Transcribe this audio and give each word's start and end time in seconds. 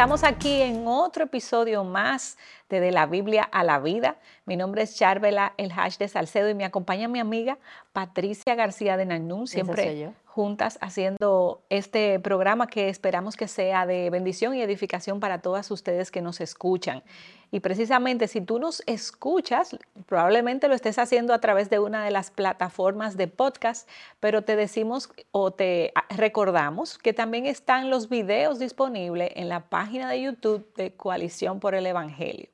estamos 0.00 0.24
aquí 0.24 0.62
en 0.62 0.86
otro 0.86 1.24
episodio 1.24 1.84
más 1.84 2.38
de 2.70 2.80
De 2.80 2.90
la 2.90 3.04
Biblia 3.04 3.42
a 3.42 3.62
la 3.64 3.78
Vida. 3.80 4.16
Mi 4.46 4.56
nombre 4.56 4.80
es 4.80 4.96
Charvela, 4.96 5.52
el 5.58 5.70
hash 5.76 5.98
de 5.98 6.08
Salcedo, 6.08 6.48
y 6.48 6.54
me 6.54 6.64
acompaña 6.64 7.06
mi 7.06 7.18
amiga 7.18 7.58
Patricia 7.92 8.54
García 8.54 8.96
de 8.96 9.04
Nanún, 9.04 9.46
siempre 9.46 10.10
juntas 10.30 10.78
haciendo 10.80 11.60
este 11.70 12.20
programa 12.20 12.68
que 12.68 12.88
esperamos 12.88 13.36
que 13.36 13.48
sea 13.48 13.84
de 13.84 14.10
bendición 14.10 14.54
y 14.54 14.62
edificación 14.62 15.18
para 15.18 15.42
todas 15.42 15.70
ustedes 15.72 16.12
que 16.12 16.22
nos 16.22 16.40
escuchan. 16.40 17.02
Y 17.50 17.58
precisamente 17.58 18.28
si 18.28 18.40
tú 18.40 18.60
nos 18.60 18.80
escuchas, 18.86 19.76
probablemente 20.06 20.68
lo 20.68 20.76
estés 20.76 21.00
haciendo 21.00 21.34
a 21.34 21.40
través 21.40 21.68
de 21.68 21.80
una 21.80 22.04
de 22.04 22.12
las 22.12 22.30
plataformas 22.30 23.16
de 23.16 23.26
podcast, 23.26 23.88
pero 24.20 24.42
te 24.42 24.54
decimos 24.54 25.10
o 25.32 25.50
te 25.50 25.92
recordamos 26.10 26.96
que 26.96 27.12
también 27.12 27.46
están 27.46 27.90
los 27.90 28.08
videos 28.08 28.60
disponibles 28.60 29.32
en 29.34 29.48
la 29.48 29.68
página 29.68 30.08
de 30.08 30.22
YouTube 30.22 30.72
de 30.76 30.92
Coalición 30.92 31.58
por 31.58 31.74
el 31.74 31.86
Evangelio. 31.86 32.48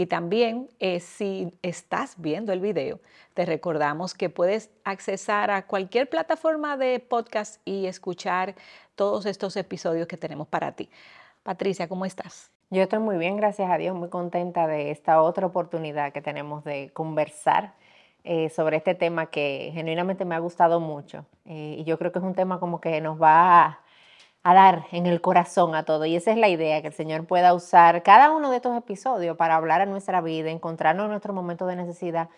Y 0.00 0.06
también 0.06 0.70
eh, 0.78 0.98
si 0.98 1.52
estás 1.60 2.14
viendo 2.16 2.54
el 2.54 2.60
video, 2.60 3.00
te 3.34 3.44
recordamos 3.44 4.14
que 4.14 4.30
puedes 4.30 4.70
accesar 4.82 5.50
a 5.50 5.66
cualquier 5.66 6.08
plataforma 6.08 6.78
de 6.78 7.00
podcast 7.00 7.60
y 7.66 7.84
escuchar 7.84 8.54
todos 8.94 9.26
estos 9.26 9.58
episodios 9.58 10.08
que 10.08 10.16
tenemos 10.16 10.48
para 10.48 10.72
ti. 10.72 10.88
Patricia, 11.42 11.86
¿cómo 11.86 12.06
estás? 12.06 12.50
Yo 12.70 12.80
estoy 12.80 13.00
muy 13.00 13.18
bien, 13.18 13.36
gracias 13.36 13.70
a 13.70 13.76
Dios, 13.76 13.94
muy 13.94 14.08
contenta 14.08 14.66
de 14.66 14.90
esta 14.90 15.20
otra 15.20 15.44
oportunidad 15.44 16.14
que 16.14 16.22
tenemos 16.22 16.64
de 16.64 16.88
conversar 16.94 17.74
eh, 18.24 18.48
sobre 18.48 18.78
este 18.78 18.94
tema 18.94 19.26
que 19.26 19.70
genuinamente 19.74 20.24
me 20.24 20.34
ha 20.34 20.38
gustado 20.38 20.80
mucho. 20.80 21.26
Eh, 21.44 21.76
y 21.80 21.84
yo 21.84 21.98
creo 21.98 22.10
que 22.10 22.20
es 22.20 22.24
un 22.24 22.34
tema 22.34 22.58
como 22.58 22.80
que 22.80 23.02
nos 23.02 23.20
va 23.20 23.66
a, 23.66 23.80
a, 24.42 24.54
dar 24.54 24.86
en 24.92 25.06
el 25.06 25.20
corazón 25.20 25.74
a 25.74 25.84
todo. 25.84 26.04
Y 26.06 26.16
esa 26.16 26.30
es 26.30 26.36
la 26.36 26.48
idea, 26.48 26.80
que 26.82 26.88
el 26.88 26.94
Señor 26.94 27.26
pueda 27.26 27.54
usar 27.54 28.02
cada 28.02 28.30
uno 28.30 28.50
de 28.50 28.56
estos 28.56 28.76
episodios 28.76 29.36
para 29.36 29.56
hablar 29.56 29.80
a 29.80 29.86
nuestra 29.86 30.20
vida, 30.20 30.50
encontrarnos 30.50 31.04
en 31.04 31.10
nuestro 31.10 31.32
momento 31.32 31.66
de 31.66 31.76
necesidad 31.76 32.28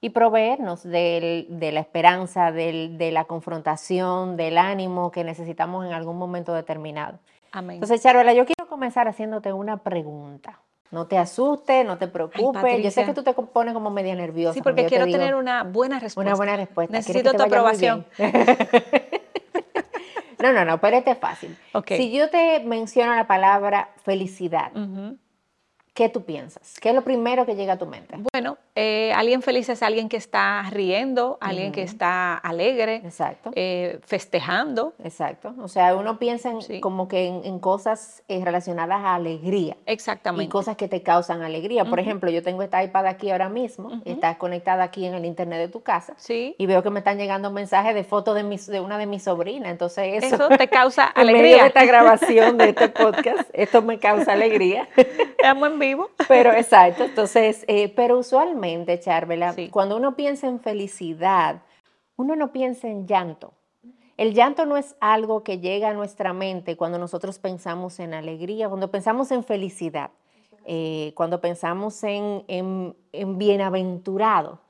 y 0.00 0.10
proveernos 0.10 0.82
de 0.82 1.70
la 1.72 1.80
esperanza, 1.80 2.50
de 2.50 3.10
la 3.12 3.24
confrontación, 3.24 4.36
del 4.36 4.58
ánimo 4.58 5.12
que 5.12 5.22
necesitamos 5.22 5.86
en 5.86 5.92
algún 5.92 6.18
momento 6.18 6.52
determinado. 6.52 7.18
Amén. 7.52 7.74
Entonces, 7.74 8.02
Charola, 8.02 8.32
yo 8.32 8.44
quiero 8.46 8.66
comenzar 8.66 9.06
haciéndote 9.06 9.52
una 9.52 9.76
pregunta. 9.76 10.58
No 10.90 11.06
te 11.06 11.16
asustes, 11.16 11.86
no 11.86 11.96
te 11.96 12.06
preocupes. 12.06 12.82
yo 12.82 12.90
sé 12.90 13.06
que 13.06 13.14
tú 13.14 13.22
te 13.22 13.32
pones 13.32 13.72
como 13.72 13.90
media 13.90 14.14
nerviosa. 14.14 14.52
Sí, 14.52 14.60
porque 14.60 14.84
quiero 14.84 15.06
tener 15.06 15.34
una 15.34 15.62
buena 15.62 15.98
respuesta. 15.98 16.30
Una 16.30 16.36
buena 16.36 16.56
respuesta. 16.56 16.94
Necesito 16.94 17.32
tu 17.32 17.42
aprobación. 17.42 18.04
no, 20.42 20.52
no, 20.52 20.64
no, 20.64 20.80
pero 20.80 20.96
este 20.96 21.12
es 21.12 21.18
fácil. 21.18 21.56
Si 21.88 22.12
yo 22.12 22.28
te 22.30 22.60
menciono 22.60 23.14
la 23.14 23.26
palabra 23.26 23.90
felicidad, 24.04 24.72
¿qué 25.94 26.08
tú 26.08 26.24
piensas? 26.24 26.78
¿Qué 26.80 26.90
es 26.90 26.94
lo 26.94 27.02
primero 27.02 27.46
que 27.46 27.54
llega 27.54 27.74
a 27.74 27.78
tu 27.78 27.86
mente? 27.86 28.16
Bueno, 28.32 28.58
eh, 28.74 29.12
alguien 29.14 29.42
feliz 29.42 29.68
es 29.68 29.82
alguien 29.82 30.08
que 30.08 30.16
está 30.16 30.62
riendo, 30.70 31.36
alguien 31.42 31.72
que 31.72 31.82
está 31.82 32.34
alegre, 32.34 33.02
Exacto. 33.04 33.50
Eh, 33.54 33.98
festejando. 34.06 34.94
Exacto. 35.04 35.54
O 35.62 35.68
sea, 35.68 35.94
uno 35.94 36.18
piensa 36.18 36.50
en, 36.50 36.80
como 36.80 37.06
que 37.06 37.26
en, 37.26 37.58
cosas 37.58 38.22
eh, 38.28 38.42
relacionadas 38.42 39.00
a 39.00 39.14
alegría. 39.14 39.76
Exactamente. 39.84 40.44
Y 40.44 40.48
cosas 40.48 40.76
que 40.76 40.88
te 40.88 41.02
causan 41.02 41.42
alegría. 41.42 41.84
Por 41.84 42.00
ejemplo, 42.00 42.30
yo 42.30 42.42
tengo 42.42 42.62
esta 42.62 42.82
iPad 42.82 43.06
aquí 43.06 43.30
ahora 43.30 43.50
mismo, 43.50 44.00
está 44.06 44.38
conectada 44.38 44.84
aquí 44.84 45.04
en 45.04 45.14
el 45.14 45.26
internet 45.26 45.58
de 45.58 45.68
tu 45.68 45.82
casa. 45.82 46.14
Sí. 46.16 46.54
Y 46.56 46.64
veo 46.64 46.82
que 46.82 46.88
me 46.88 47.00
están 47.00 47.18
llegando 47.18 47.50
mensajes 47.50 47.94
de 47.94 48.04
fotos 48.04 48.34
de, 48.34 48.42
de 48.72 48.80
una 48.80 48.96
de 48.96 49.04
mis 49.06 49.24
sobrinas. 49.24 49.70
Entonces, 49.70 50.24
eso, 50.24 50.48
te 50.48 50.68
causa 50.68 51.04
alegría. 51.14 51.60
En 51.60 51.66
esta 51.66 51.84
grabación 51.84 52.56
de 52.56 52.70
este 52.70 52.88
podcast, 52.88 53.50
esto 53.52 53.82
me 53.82 53.98
causa 53.98 54.32
alegría. 54.32 54.88
Estamos 54.96 55.70
en 55.70 55.78
vivo. 55.78 56.10
Pero, 56.26 56.52
exacto. 56.52 57.04
Entonces, 57.04 57.66
pero 57.94 58.18
usualmente 58.18 58.61
Charvela, 59.00 59.54
cuando 59.70 59.96
uno 59.96 60.16
piensa 60.16 60.46
en 60.48 60.60
felicidad, 60.60 61.62
uno 62.16 62.36
no 62.36 62.52
piensa 62.52 62.88
en 62.88 63.06
llanto. 63.06 63.52
El 64.16 64.34
llanto 64.34 64.66
no 64.66 64.76
es 64.76 64.96
algo 65.00 65.42
que 65.42 65.58
llega 65.58 65.90
a 65.90 65.94
nuestra 65.94 66.32
mente 66.32 66.76
cuando 66.76 66.98
nosotros 66.98 67.38
pensamos 67.38 67.98
en 67.98 68.14
alegría, 68.14 68.68
cuando 68.68 68.90
pensamos 68.90 69.30
en 69.32 69.42
felicidad, 69.42 70.10
eh, 70.64 71.12
cuando 71.16 71.40
pensamos 71.40 72.02
en, 72.04 72.44
en 72.46 73.38
bienaventurado. 73.38 74.60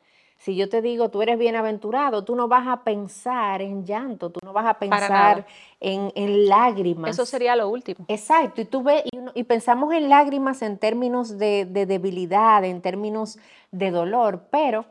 Si 0.42 0.56
yo 0.56 0.68
te 0.68 0.82
digo, 0.82 1.08
tú 1.08 1.22
eres 1.22 1.38
bienaventurado, 1.38 2.24
tú 2.24 2.34
no 2.34 2.48
vas 2.48 2.66
a 2.66 2.82
pensar 2.82 3.62
en 3.62 3.86
llanto, 3.86 4.30
tú 4.30 4.40
no 4.44 4.52
vas 4.52 4.66
a 4.66 4.74
pensar 4.74 5.46
en, 5.78 6.48
lágrimas. 6.48 7.12
Eso 7.12 7.24
sería 7.24 7.54
lo 7.54 7.68
último. 7.68 8.04
Exacto, 8.08 8.60
y 8.60 8.64
tú 8.64 8.82
ves, 8.82 9.04
y, 9.34 9.44
pensamos 9.44 9.94
en 9.94 10.08
lágrimas 10.08 10.62
en 10.62 10.78
términos 10.78 11.38
de, 11.38 11.64
de 11.64 11.86
debilidad, 11.86 12.64
en 12.64 12.82
términos 12.82 13.38
de 13.70 13.92
dolor, 13.92 14.48
pero 14.50 14.84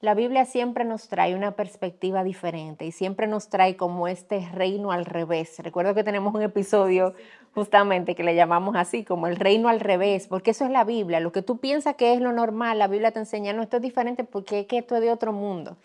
la 0.00 0.14
Biblia 0.14 0.44
siempre 0.44 0.84
nos 0.84 1.08
trae 1.08 1.34
una 1.34 1.52
perspectiva 1.52 2.22
diferente 2.22 2.84
y 2.84 2.92
siempre 2.92 3.26
nos 3.26 3.48
trae 3.48 3.76
como 3.76 4.06
este 4.06 4.48
reino 4.52 4.92
al 4.92 5.04
revés. 5.04 5.58
Recuerdo 5.58 5.92
que 5.92 6.04
tenemos 6.04 6.32
un 6.34 6.42
episodio 6.42 7.14
justamente 7.52 8.14
que 8.14 8.22
le 8.22 8.36
llamamos 8.36 8.76
así, 8.76 9.04
como 9.04 9.26
el 9.26 9.34
reino 9.34 9.68
al 9.68 9.80
revés, 9.80 10.28
porque 10.28 10.52
eso 10.52 10.64
es 10.64 10.70
la 10.70 10.84
Biblia. 10.84 11.18
Lo 11.18 11.32
que 11.32 11.42
tú 11.42 11.58
piensas 11.58 11.96
que 11.96 12.14
es 12.14 12.20
lo 12.20 12.30
normal, 12.30 12.78
la 12.78 12.86
Biblia 12.86 13.10
te 13.10 13.18
enseña, 13.18 13.52
no, 13.52 13.62
esto 13.62 13.78
es 13.78 13.82
diferente 13.82 14.22
porque 14.22 14.60
es 14.60 14.66
que 14.66 14.78
esto 14.78 14.94
es 14.94 15.00
de 15.00 15.10
otro 15.10 15.32
mundo, 15.32 15.76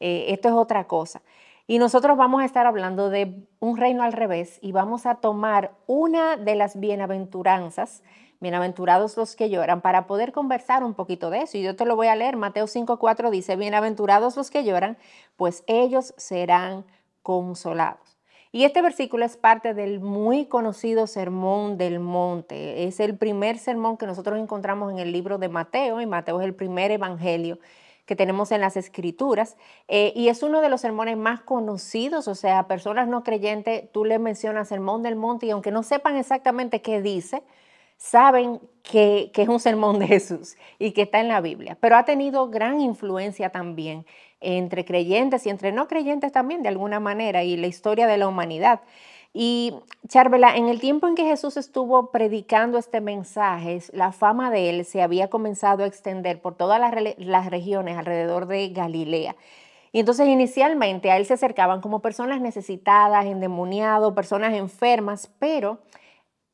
eh, 0.00 0.26
esto 0.28 0.48
es 0.48 0.54
otra 0.54 0.84
cosa. 0.84 1.20
Y 1.66 1.78
nosotros 1.78 2.16
vamos 2.16 2.40
a 2.40 2.46
estar 2.46 2.66
hablando 2.66 3.10
de 3.10 3.34
un 3.60 3.76
reino 3.76 4.02
al 4.02 4.14
revés 4.14 4.58
y 4.62 4.72
vamos 4.72 5.04
a 5.04 5.16
tomar 5.16 5.72
una 5.86 6.38
de 6.38 6.54
las 6.54 6.80
bienaventuranzas 6.80 8.02
bienaventurados 8.40 9.16
los 9.16 9.36
que 9.36 9.50
lloran, 9.50 9.80
para 9.80 10.06
poder 10.06 10.32
conversar 10.32 10.84
un 10.84 10.94
poquito 10.94 11.30
de 11.30 11.42
eso. 11.42 11.58
Y 11.58 11.62
yo 11.62 11.76
te 11.76 11.84
lo 11.84 11.96
voy 11.96 12.06
a 12.06 12.16
leer, 12.16 12.36
Mateo 12.36 12.66
5.4 12.66 13.30
dice, 13.30 13.56
bienaventurados 13.56 14.36
los 14.36 14.50
que 14.50 14.64
lloran, 14.64 14.96
pues 15.36 15.64
ellos 15.66 16.14
serán 16.16 16.84
consolados. 17.22 18.18
Y 18.50 18.64
este 18.64 18.80
versículo 18.80 19.26
es 19.26 19.36
parte 19.36 19.74
del 19.74 20.00
muy 20.00 20.46
conocido 20.46 21.06
Sermón 21.06 21.76
del 21.76 22.00
Monte. 22.00 22.84
Es 22.84 22.98
el 22.98 23.16
primer 23.16 23.58
sermón 23.58 23.98
que 23.98 24.06
nosotros 24.06 24.38
encontramos 24.38 24.90
en 24.90 24.98
el 24.98 25.12
libro 25.12 25.36
de 25.36 25.48
Mateo, 25.48 26.00
y 26.00 26.06
Mateo 26.06 26.40
es 26.40 26.46
el 26.46 26.54
primer 26.54 26.90
evangelio 26.90 27.58
que 28.06 28.16
tenemos 28.16 28.50
en 28.52 28.62
las 28.62 28.78
escrituras, 28.78 29.58
eh, 29.86 30.14
y 30.16 30.28
es 30.28 30.42
uno 30.42 30.62
de 30.62 30.70
los 30.70 30.80
sermones 30.80 31.18
más 31.18 31.42
conocidos, 31.42 32.26
o 32.26 32.34
sea, 32.34 32.66
personas 32.66 33.06
no 33.06 33.22
creyentes, 33.22 33.92
tú 33.92 34.06
le 34.06 34.18
mencionas 34.18 34.68
Sermón 34.68 35.02
del 35.02 35.14
Monte, 35.14 35.44
y 35.44 35.50
aunque 35.50 35.70
no 35.70 35.82
sepan 35.82 36.16
exactamente 36.16 36.80
qué 36.80 37.02
dice, 37.02 37.42
saben 37.98 38.60
que, 38.82 39.30
es 39.34 39.48
un 39.48 39.60
sermón 39.60 39.98
de 39.98 40.06
Jesús 40.06 40.56
y 40.78 40.92
que 40.92 41.02
está 41.02 41.20
en 41.20 41.28
la 41.28 41.42
Biblia, 41.42 41.76
pero 41.80 41.96
ha 41.96 42.04
tenido 42.04 42.48
gran 42.48 42.80
influencia 42.80 43.50
también 43.50 44.06
entre 44.40 44.84
creyentes 44.84 45.44
y 45.46 45.50
entre 45.50 45.72
no 45.72 45.88
creyentes 45.88 46.32
también 46.32 46.62
de 46.62 46.68
alguna 46.68 47.00
manera 47.00 47.42
y 47.42 47.56
la 47.56 47.66
historia 47.66 48.06
de 48.06 48.16
la 48.16 48.28
humanidad. 48.28 48.80
Y 49.34 49.74
Charvela, 50.06 50.56
en 50.56 50.68
el 50.68 50.80
tiempo 50.80 51.06
en 51.06 51.14
que 51.14 51.24
Jesús 51.24 51.56
estuvo 51.56 52.10
predicando 52.10 52.78
este 52.78 53.00
mensaje, 53.00 53.82
la 53.92 54.12
fama 54.12 54.50
de 54.50 54.70
él 54.70 54.84
se 54.84 55.02
había 55.02 55.28
comenzado 55.28 55.84
a 55.84 55.86
extender 55.86 56.40
por 56.40 56.56
todas 56.56 56.80
las, 56.80 56.94
las 57.18 57.50
regiones 57.50 57.98
alrededor 57.98 58.46
de 58.46 58.68
Galilea. 58.70 59.36
Y 59.92 60.00
entonces 60.00 60.28
inicialmente 60.28 61.10
a 61.10 61.16
él 61.16 61.26
se 61.26 61.34
acercaban 61.34 61.80
como 61.80 62.00
personas 62.00 62.40
necesitadas, 62.40 63.26
endemoniados, 63.26 64.14
personas 64.14 64.54
enfermas, 64.54 65.30
pero 65.38 65.78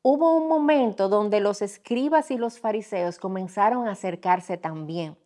hubo 0.07 0.37
un 0.37 0.49
momento 0.49 1.09
donde 1.09 1.41
los 1.41 1.63
escribas 1.63 2.31
y 2.31 2.37
los 2.37 2.61
fariseos 2.61 3.19
comenzaron 3.19 3.89
a 3.89 3.93
acercarse 3.93 4.59
también, 4.59 5.17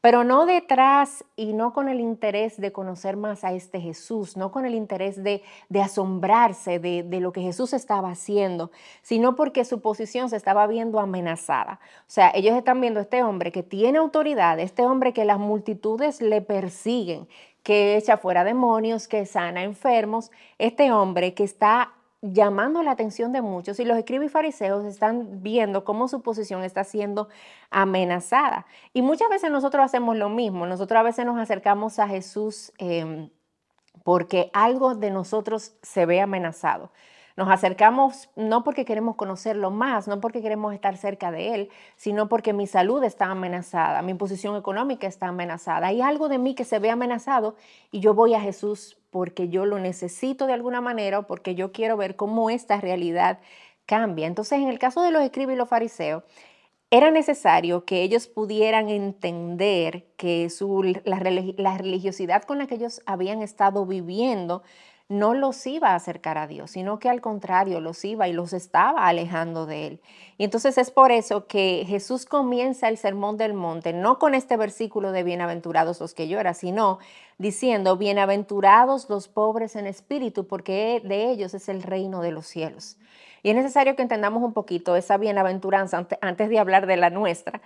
pero 0.00 0.24
no 0.24 0.46
detrás 0.46 1.22
y 1.36 1.52
no 1.52 1.74
con 1.74 1.90
el 1.90 2.00
interés 2.00 2.58
de 2.58 2.72
conocer 2.72 3.18
más 3.18 3.44
a 3.44 3.52
este 3.52 3.78
Jesús, 3.78 4.38
no 4.38 4.50
con 4.50 4.64
el 4.64 4.74
interés 4.74 5.22
de, 5.22 5.42
asombrarse 5.78 6.78
de, 6.78 7.20
lo 7.20 7.30
que 7.32 7.42
Jesús 7.42 7.74
estaba 7.74 8.10
haciendo, 8.10 8.70
sino 9.02 9.36
porque 9.36 9.66
su 9.66 9.82
posición 9.82 10.30
se 10.30 10.36
estaba 10.36 10.66
viendo 10.66 10.98
amenazada. 10.98 11.78
O 12.00 12.10
sea, 12.10 12.32
ellos 12.34 12.56
están 12.56 12.80
viendo 12.80 13.00
este 13.00 13.22
hombre 13.22 13.52
que 13.52 13.62
tiene 13.62 13.98
autoridad, 13.98 14.58
este 14.60 14.86
hombre 14.86 15.12
que 15.12 15.26
las 15.26 15.38
multitudes 15.38 16.22
le 16.22 16.40
persiguen, 16.40 17.28
que 17.62 17.98
echa 17.98 18.16
fuera 18.16 18.44
demonios, 18.44 19.08
que 19.08 19.26
sana 19.26 19.62
enfermos, 19.62 20.30
este 20.56 20.90
hombre 20.90 21.34
que 21.34 21.44
está 21.44 21.92
llamando 22.22 22.84
la 22.84 22.92
atención 22.92 23.32
de 23.32 23.42
muchos 23.42 23.80
y 23.80 23.84
los 23.84 23.98
escribas 23.98 24.26
y 24.26 24.28
fariseos 24.30 24.84
están 24.84 25.42
viendo 25.42 25.84
cómo 25.84 26.06
su 26.06 26.22
posición 26.22 26.62
está 26.62 26.84
siendo 26.84 27.28
amenazada. 27.70 28.64
Y 28.94 29.02
muchas 29.02 29.28
veces 29.28 29.50
nosotros 29.50 29.84
hacemos 29.84 30.16
lo 30.16 30.28
mismo, 30.28 30.64
nosotros 30.66 31.00
a 31.00 31.02
veces 31.02 31.26
nos 31.26 31.38
acercamos 31.38 31.98
a 31.98 32.06
Jesús 32.06 32.72
em, 32.78 33.28
porque 34.04 34.50
algo 34.54 34.94
de 34.94 35.10
nosotros 35.10 35.74
se 35.82 36.06
ve 36.06 36.20
amenazado. 36.20 36.92
Nos 37.36 37.50
acercamos 37.50 38.28
no 38.36 38.62
porque 38.62 38.84
queremos 38.84 39.16
conocerlo 39.16 39.70
más, 39.70 40.06
no 40.06 40.20
porque 40.20 40.42
queremos 40.42 40.74
estar 40.74 40.96
cerca 40.96 41.32
de 41.32 41.54
Él, 41.54 41.70
sino 41.96 42.28
porque 42.28 42.52
mi 42.52 42.66
salud 42.66 43.02
está 43.04 43.26
amenazada, 43.26 44.02
mi 44.02 44.14
posición 44.14 44.54
económica 44.56 45.06
está 45.06 45.28
amenazada. 45.28 45.88
Hay 45.88 46.02
algo 46.02 46.28
de 46.28 46.38
mí 46.38 46.54
que 46.54 46.64
se 46.64 46.78
ve 46.78 46.90
amenazado 46.90 47.56
y 47.90 48.00
yo 48.00 48.14
voy 48.14 48.34
a 48.34 48.40
Jesús 48.40 49.01
porque 49.12 49.50
yo 49.50 49.66
lo 49.66 49.78
necesito 49.78 50.46
de 50.46 50.54
alguna 50.54 50.80
manera 50.80 51.20
o 51.20 51.26
porque 51.26 51.54
yo 51.54 51.70
quiero 51.70 51.98
ver 51.98 52.16
cómo 52.16 52.48
esta 52.48 52.80
realidad 52.80 53.40
cambia. 53.84 54.26
Entonces, 54.26 54.58
en 54.58 54.68
el 54.68 54.78
caso 54.78 55.02
de 55.02 55.10
los 55.10 55.22
escribas 55.22 55.54
y 55.54 55.58
los 55.58 55.68
fariseos, 55.68 56.24
era 56.90 57.10
necesario 57.10 57.84
que 57.84 58.02
ellos 58.02 58.26
pudieran 58.26 58.88
entender 58.88 60.06
que 60.16 60.48
la, 61.04 61.18
religiosidad 61.20 62.42
con 62.44 62.56
la 62.58 62.66
que 62.66 62.76
ellos 62.76 63.02
habían 63.04 63.42
estado 63.42 63.84
viviendo 63.84 64.62
no 65.08 65.34
los 65.34 65.66
iba 65.66 65.90
a 65.90 65.94
acercar 65.94 66.38
a 66.38 66.46
Dios, 66.46 66.70
sino 66.72 66.98
que 66.98 67.08
al 67.08 67.20
contrario 67.20 67.80
los 67.80 68.04
iba 68.04 68.28
y 68.28 68.32
los 68.32 68.52
estaba 68.52 69.06
alejando 69.06 69.66
de 69.66 69.86
Él. 69.86 70.00
Y 70.38 70.44
entonces 70.44 70.78
es 70.78 70.90
por 70.90 71.12
eso 71.12 71.46
que 71.46 71.84
Jesús 71.86 72.26
comienza 72.26 72.88
el 72.88 72.96
Sermón 72.96 73.36
del 73.36 73.54
Monte, 73.54 73.92
no 73.92 74.18
con 74.18 74.34
este 74.34 74.56
versículo 74.56 75.12
de 75.12 75.22
bienaventurados 75.22 76.00
los 76.00 76.14
que 76.14 76.28
lloran, 76.28 76.54
sino 76.54 76.98
diciendo, 77.38 77.96
bienaventurados 77.96 79.10
los 79.10 79.28
pobres 79.28 79.76
en 79.76 79.86
espíritu, 79.86 80.46
porque 80.46 81.02
de 81.04 81.30
ellos 81.30 81.54
es 81.54 81.68
el 81.68 81.82
reino 81.82 82.22
de 82.22 82.32
los 82.32 82.46
cielos. 82.46 82.96
Y 83.42 83.50
es 83.50 83.56
necesario 83.56 83.96
que 83.96 84.02
entendamos 84.02 84.42
un 84.42 84.52
poquito 84.52 84.94
esa 84.94 85.16
bienaventuranza 85.18 86.06
antes 86.20 86.48
de 86.48 86.58
hablar 86.58 86.86
de 86.86 86.96
la 86.96 87.10
nuestra, 87.10 87.60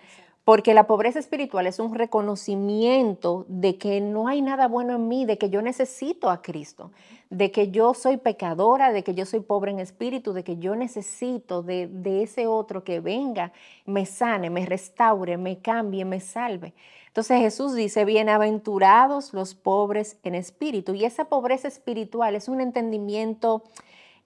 porque 0.46 0.74
la 0.74 0.86
pobreza 0.86 1.18
espiritual 1.18 1.66
es 1.66 1.80
un 1.80 1.92
reconocimiento 1.92 3.46
de 3.48 3.78
que 3.78 4.00
no 4.00 4.28
hay 4.28 4.42
nada 4.42 4.68
bueno 4.68 4.94
en 4.94 5.08
mí, 5.08 5.24
de 5.24 5.38
que 5.38 5.50
yo 5.50 5.60
necesito 5.60 6.30
a 6.30 6.40
Cristo, 6.40 6.92
de 7.30 7.50
que 7.50 7.72
yo 7.72 7.94
soy 7.94 8.18
pecadora, 8.18 8.92
de 8.92 9.02
que 9.02 9.12
yo 9.12 9.26
soy 9.26 9.40
pobre 9.40 9.72
en 9.72 9.80
espíritu, 9.80 10.32
de 10.32 10.44
que 10.44 10.58
yo 10.58 10.76
necesito 10.76 11.64
de, 11.64 11.90
ese 12.22 12.46
otro 12.46 12.84
que 12.84 13.00
venga, 13.00 13.52
me 13.86 14.06
sane, 14.06 14.48
me 14.48 14.64
restaure, 14.66 15.36
me 15.36 15.58
cambie, 15.58 16.04
me 16.04 16.20
salve. 16.20 16.74
Entonces 17.08 17.40
Jesús 17.40 17.74
dice, 17.74 18.04
bienaventurados 18.04 19.34
los 19.34 19.56
pobres 19.56 20.16
en 20.22 20.36
espíritu. 20.36 20.94
Y 20.94 21.06
esa 21.06 21.24
pobreza 21.24 21.66
espiritual 21.66 22.36
es 22.36 22.48
un 22.48 22.60
entendimiento 22.60 23.64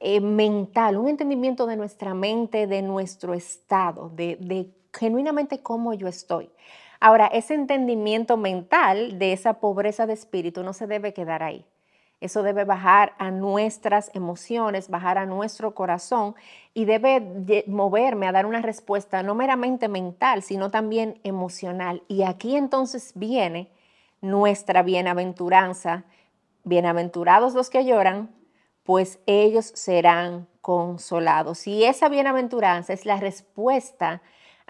eh, 0.00 0.20
mental, 0.20 0.99
un 0.99 1.08
entendimiento 1.08 1.64
de 1.64 1.78
nuestra 1.78 2.12
mente, 2.12 2.66
de 2.66 2.82
nuestro 2.82 3.32
estado, 3.32 4.11
de, 4.11 4.37
de 4.38 4.69
genuinamente 4.92 5.62
cómo 5.62 5.94
yo 5.94 6.08
estoy. 6.08 6.50
Ahora, 7.00 7.26
ese 7.26 7.54
entendimiento 7.54 8.37
mental 8.37 9.19
de 9.19 9.32
esa 9.32 9.54
pobreza 9.54 10.06
de 10.06 10.12
espíritu 10.12 10.62
no 10.62 10.72
se 10.72 10.87
debe 10.87 11.14
quedar 11.14 11.42
ahí. 11.42 11.64
Eso 12.20 12.42
debe 12.42 12.64
bajar 12.64 13.14
a 13.19 13.31
nuestras 13.31 14.10
emociones, 14.12 14.90
bajar 14.90 15.16
a 15.16 15.25
nuestro 15.25 15.75
corazón 15.75 16.34
y 16.75 16.84
debe 16.84 17.64
moverme 17.66 18.28
a 18.28 18.32
dar 18.32 18.44
una 18.44 18.60
respuesta 18.60 19.22
no 19.22 19.34
meramente 19.34 19.88
mental, 19.88 20.42
sino 20.42 20.70
también 20.70 21.19
emocional. 21.25 22.02
Y 22.08 22.25
aquí 22.25 22.56
entonces 22.56 23.12
viene 23.14 23.70
nuestra 24.20 24.82
bienaventuranza. 24.82 26.04
Bienaventurados 26.64 27.54
los 27.54 27.70
que 27.70 27.87
lloran, 27.87 28.28
pues 28.84 29.19
ellos 29.25 29.72
serán 29.75 30.46
consolados. 30.60 31.66
Y 31.66 31.84
esa 31.84 32.10
bienaventuranza 32.10 32.92
es 32.92 33.06
la 33.06 33.16
respuesta 33.16 34.20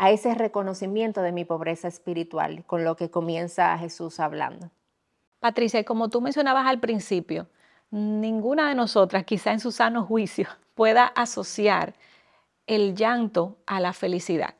a 0.00 0.10
ese 0.10 0.34
reconocimiento 0.34 1.20
de 1.20 1.30
mi 1.30 1.44
pobreza 1.44 1.86
espiritual, 1.86 2.64
con 2.64 2.84
lo 2.84 2.96
que 2.96 3.10
comienza 3.10 3.76
Jesús 3.76 4.18
hablando. 4.18 4.70
Patricia, 5.40 5.84
como 5.84 6.08
tú 6.08 6.22
mencionabas 6.22 6.66
al 6.66 6.80
principio, 6.80 7.48
ninguna 7.90 8.70
de 8.70 8.74
nosotras, 8.74 9.24
quizá 9.24 9.52
en 9.52 9.60
su 9.60 9.72
sano 9.72 10.06
juicio, 10.06 10.48
pueda 10.74 11.04
asociar 11.04 11.92
el 12.66 12.94
llanto 12.94 13.58
a 13.66 13.78
la 13.78 13.92
felicidad. 13.92 14.54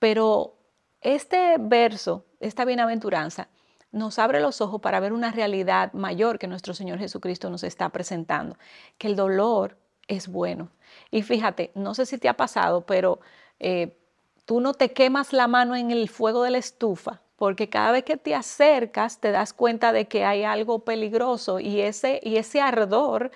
Pero 0.00 0.56
este 1.00 1.58
verso, 1.60 2.26
esta 2.40 2.64
bienaventuranza, 2.64 3.46
nos 3.92 4.18
abre 4.18 4.40
los 4.40 4.60
ojos 4.60 4.80
para 4.80 4.98
ver 4.98 5.12
una 5.12 5.30
realidad 5.30 5.92
mayor 5.92 6.40
que 6.40 6.48
nuestro 6.48 6.74
Señor 6.74 6.98
Jesucristo 6.98 7.50
nos 7.50 7.62
está 7.62 7.90
presentando, 7.90 8.56
que 8.98 9.06
el 9.06 9.14
dolor 9.14 9.78
es 10.08 10.26
bueno. 10.26 10.70
Y 11.12 11.22
fíjate, 11.22 11.70
no 11.76 11.94
sé 11.94 12.04
si 12.04 12.18
te 12.18 12.28
ha 12.28 12.36
pasado, 12.36 12.84
pero 12.84 13.20
eh, 13.60 14.01
tú 14.44 14.60
no 14.60 14.74
te 14.74 14.92
quemas 14.92 15.32
la 15.32 15.48
mano 15.48 15.76
en 15.76 15.90
el 15.90 16.08
fuego 16.08 16.42
de 16.42 16.50
la 16.50 16.58
estufa, 16.58 17.20
porque 17.36 17.68
cada 17.68 17.92
vez 17.92 18.04
que 18.04 18.16
te 18.16 18.34
acercas 18.34 19.18
te 19.20 19.30
das 19.30 19.52
cuenta 19.52 19.92
de 19.92 20.06
que 20.06 20.24
hay 20.24 20.44
algo 20.44 20.80
peligroso 20.80 21.60
y 21.60 21.80
ese, 21.80 22.20
y 22.22 22.36
ese 22.36 22.60
ardor 22.60 23.30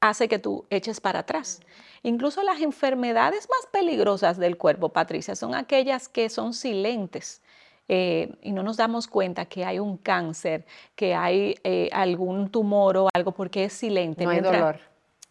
hace 0.00 0.28
que 0.28 0.38
tú 0.38 0.66
eches 0.70 1.00
para 1.00 1.20
atrás. 1.20 1.60
Incluso 2.02 2.42
las 2.42 2.60
enfermedades 2.60 3.48
más 3.50 3.66
peligrosas 3.72 4.38
del 4.38 4.56
cuerpo, 4.56 4.90
Patricia, 4.90 5.34
son 5.34 5.54
aquellas 5.54 6.08
que 6.08 6.28
son 6.28 6.54
silentes 6.54 7.42
eh, 7.88 8.36
y 8.42 8.52
no 8.52 8.62
nos 8.62 8.76
damos 8.76 9.08
cuenta 9.08 9.46
que 9.46 9.64
hay 9.64 9.78
un 9.78 9.96
cáncer, 9.96 10.66
que 10.94 11.14
hay 11.14 11.56
eh, 11.64 11.88
algún 11.92 12.50
tumor 12.50 12.96
o 12.98 13.08
algo 13.14 13.32
porque 13.32 13.64
es 13.64 13.72
silente. 13.72 14.24
No 14.24 14.30
hay 14.30 14.40
dolor. 14.40 14.80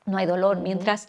No 0.05 0.17
hay 0.17 0.25
dolor. 0.25 0.59
Mientras 0.59 1.07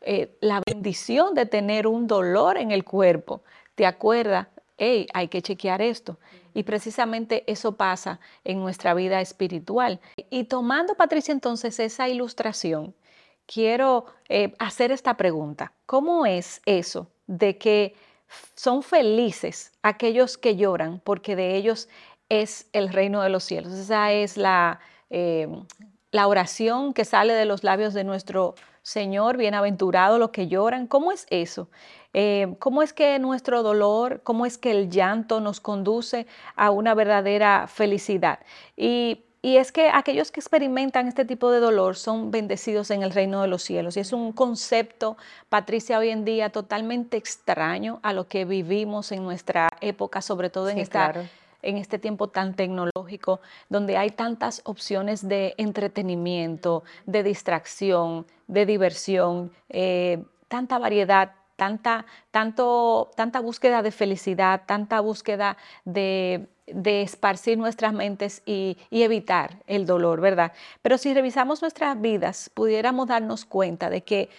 eh, 0.00 0.36
la 0.40 0.62
bendición 0.64 1.34
de 1.34 1.46
tener 1.46 1.86
un 1.86 2.06
dolor 2.06 2.56
en 2.56 2.70
el 2.70 2.84
cuerpo 2.84 3.42
te 3.74 3.86
acuerda, 3.86 4.48
hey, 4.76 5.06
hay 5.12 5.28
que 5.28 5.42
chequear 5.42 5.82
esto. 5.82 6.18
Y 6.52 6.64
precisamente 6.64 7.44
eso 7.50 7.76
pasa 7.76 8.20
en 8.44 8.60
nuestra 8.60 8.94
vida 8.94 9.20
espiritual. 9.20 10.00
Y 10.30 10.44
tomando, 10.44 10.94
Patricia, 10.94 11.32
entonces 11.32 11.78
esa 11.78 12.08
ilustración, 12.08 12.94
quiero 13.46 14.06
hacer 14.58 14.90
esta 14.90 15.16
pregunta. 15.16 15.72
¿Cómo 15.86 16.26
es 16.26 16.60
eso 16.66 17.08
de 17.26 17.56
que 17.56 17.94
son 18.54 18.82
felices 18.82 19.72
aquellos 19.82 20.38
que 20.38 20.56
lloran, 20.56 21.00
porque 21.00 21.36
de 21.36 21.56
ellos 21.56 21.88
es 22.28 22.68
el 22.72 22.90
reino 22.90 23.22
de 23.22 23.28
los 23.28 23.44
cielos. 23.44 23.72
Esa 23.72 24.12
es 24.12 24.36
la, 24.36 24.80
eh, 25.10 25.48
la 26.10 26.26
oración 26.26 26.92
que 26.92 27.04
sale 27.04 27.32
de 27.34 27.44
los 27.44 27.64
labios 27.64 27.94
de 27.94 28.04
nuestro 28.04 28.54
Señor, 28.82 29.36
bienaventurado 29.36 30.18
los 30.18 30.30
que 30.30 30.48
lloran. 30.48 30.86
¿Cómo 30.86 31.12
es 31.12 31.26
eso? 31.30 31.68
Eh, 32.12 32.54
¿Cómo 32.58 32.82
es 32.82 32.92
que 32.92 33.18
nuestro 33.18 33.62
dolor, 33.62 34.22
cómo 34.22 34.46
es 34.46 34.58
que 34.58 34.70
el 34.70 34.90
llanto 34.90 35.40
nos 35.40 35.60
conduce 35.60 36.26
a 36.56 36.70
una 36.70 36.94
verdadera 36.94 37.66
felicidad? 37.68 38.40
Y 38.76 39.24
y 39.42 39.56
es 39.56 39.72
que 39.72 39.88
aquellos 39.88 40.30
que 40.30 40.40
experimentan 40.40 41.08
este 41.08 41.24
tipo 41.24 41.50
de 41.50 41.60
dolor 41.60 41.96
son 41.96 42.30
bendecidos 42.30 42.90
en 42.90 43.02
el 43.02 43.10
reino 43.10 43.40
de 43.40 43.48
los 43.48 43.62
cielos. 43.62 43.96
Y 43.96 44.00
es 44.00 44.12
un 44.12 44.32
concepto, 44.32 45.16
Patricia, 45.48 45.98
hoy 45.98 46.10
en 46.10 46.26
día 46.26 46.50
totalmente 46.50 47.16
extraño 47.16 48.00
a 48.02 48.12
lo 48.12 48.28
que 48.28 48.44
vivimos 48.44 49.12
en 49.12 49.22
nuestra 49.22 49.70
época, 49.80 50.20
sobre 50.20 50.50
todo 50.50 50.68
en, 50.68 50.76
esta, 50.78 51.14
en 51.62 51.76
este 51.76 51.98
tiempo 51.98 52.28
tan 52.28 52.54
tecnológico, 52.54 53.40
donde 53.68 53.96
hay 53.96 54.10
tantas 54.10 54.62
opciones 54.64 55.26
de 55.28 55.54
entretenimiento, 55.58 56.84
de 57.06 57.22
distracción, 57.22 58.26
de 58.46 58.66
diversión, 58.66 59.52
eh, 59.68 60.24
tanta 60.48 60.78
variedad 60.78 61.32
tanta, 61.60 62.06
tanto, 62.30 63.10
tanta 63.16 63.40
búsqueda 63.40 63.82
de 63.82 63.90
felicidad, 63.90 64.62
tanta 64.64 65.00
búsqueda 65.00 65.58
de, 65.84 66.48
esparcir 66.66 67.58
nuestras 67.58 67.92
mentes 67.92 68.40
y, 68.46 68.78
evitar 68.90 69.58
el 69.66 69.84
dolor, 69.84 70.22
¿verdad? 70.22 70.52
Pero 70.80 70.96
si 70.96 71.12
revisamos 71.12 71.60
nuestras 71.60 72.00
vidas, 72.00 72.50
pudiéramos 72.54 73.08
darnos 73.08 73.44
cuenta 73.44 73.90
de 73.90 74.00
que 74.00 74.30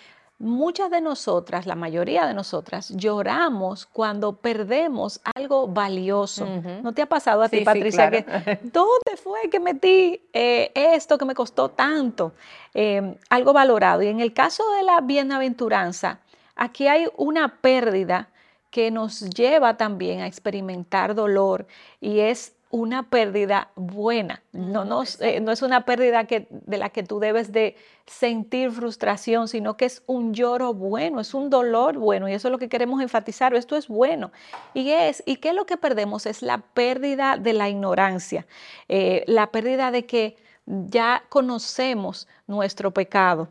muchas 0.41 0.91
de 0.91 1.00
nosotras, 1.01 1.65
la 1.65 1.75
mayoría 1.75 2.25
de 2.25 2.33
nosotras, 2.33 2.89
lloramos 2.89 3.86
cuando 3.86 4.33
perdemos 4.33 5.21
algo 5.36 5.67
valioso. 5.67 6.45
¿No 6.83 6.93
te 6.93 7.01
ha 7.01 7.07
pasado 7.07 7.43
a 7.43 7.50
ti, 7.50 7.62
Patricia, 7.62 8.12
que 8.12 8.25
dónde 8.63 9.17
fue 9.21 9.50
que 9.50 9.60
metí 9.60 10.21
eh, 10.33 10.71
esto 10.75 11.17
que 11.17 11.25
me 11.25 11.36
costó 11.36 11.69
tanto? 11.69 12.33
Eh, 12.74 13.15
algo 13.29 13.53
valorado. 13.53 14.01
Y 14.01 14.07
en 14.07 14.19
el 14.19 14.33
caso 14.33 14.63
de 14.75 14.83
la 14.83 15.01
bienaventuranza, 15.01 16.19
Aquí 16.62 16.88
hay 16.88 17.07
una 17.17 17.60
pérdida 17.60 18.29
que 18.69 18.91
nos 18.91 19.21
lleva 19.31 19.77
también 19.77 20.21
a 20.21 20.27
experimentar 20.27 21.15
dolor 21.15 21.65
y 22.00 22.19
es 22.19 22.53
una 22.71 23.09
pérdida 23.09 23.69
buena, 23.75 24.41
no, 24.53 25.03
eh, 25.19 25.39
no 25.39 25.51
es 25.51 25.61
una 25.61 25.85
pérdida 25.85 26.25
que, 26.25 26.47
de 26.49 26.77
la 26.77 26.89
que 26.89 27.03
tú 27.03 27.19
debes 27.19 27.51
de 27.51 27.75
sentir 28.05 28.71
frustración, 28.71 29.47
sino 29.47 29.77
que 29.77 29.85
es 29.85 30.03
un 30.07 30.33
lloro 30.33 30.73
bueno, 30.73 31.19
es 31.19 31.33
un 31.33 31.49
dolor 31.49 31.97
bueno 31.97 32.27
y 32.27 32.33
eso 32.33 32.47
es 32.47 32.51
lo 32.51 32.57
que 32.57 32.69
queremos 32.69 33.01
enfatizar, 33.01 33.53
esto 33.53 33.75
es 33.75 33.87
bueno. 33.87 34.31
Y 34.73 34.89
es, 34.91 35.21
¿y 35.25 35.37
qué 35.37 35.49
es 35.49 35.55
lo 35.55 35.65
que 35.65 35.77
perdemos? 35.77 36.25
Es 36.25 36.41
la 36.41 36.59
pérdida 36.59 37.37
de 37.37 37.53
la 37.53 37.69
ignorancia, 37.69 38.47
eh, 38.87 39.23
la 39.27 39.51
pérdida 39.51 39.91
de 39.91 40.05
que 40.05 40.37
ya 40.65 41.23
conocemos 41.29 42.27
nuestro 42.47 42.91
pecado 42.91 43.49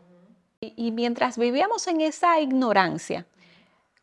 y, 0.61 0.93
mientras 0.93 1.39
vivíamos 1.39 1.87
en 1.87 2.03
esa 2.03 2.39
ignorancia, 2.39 3.27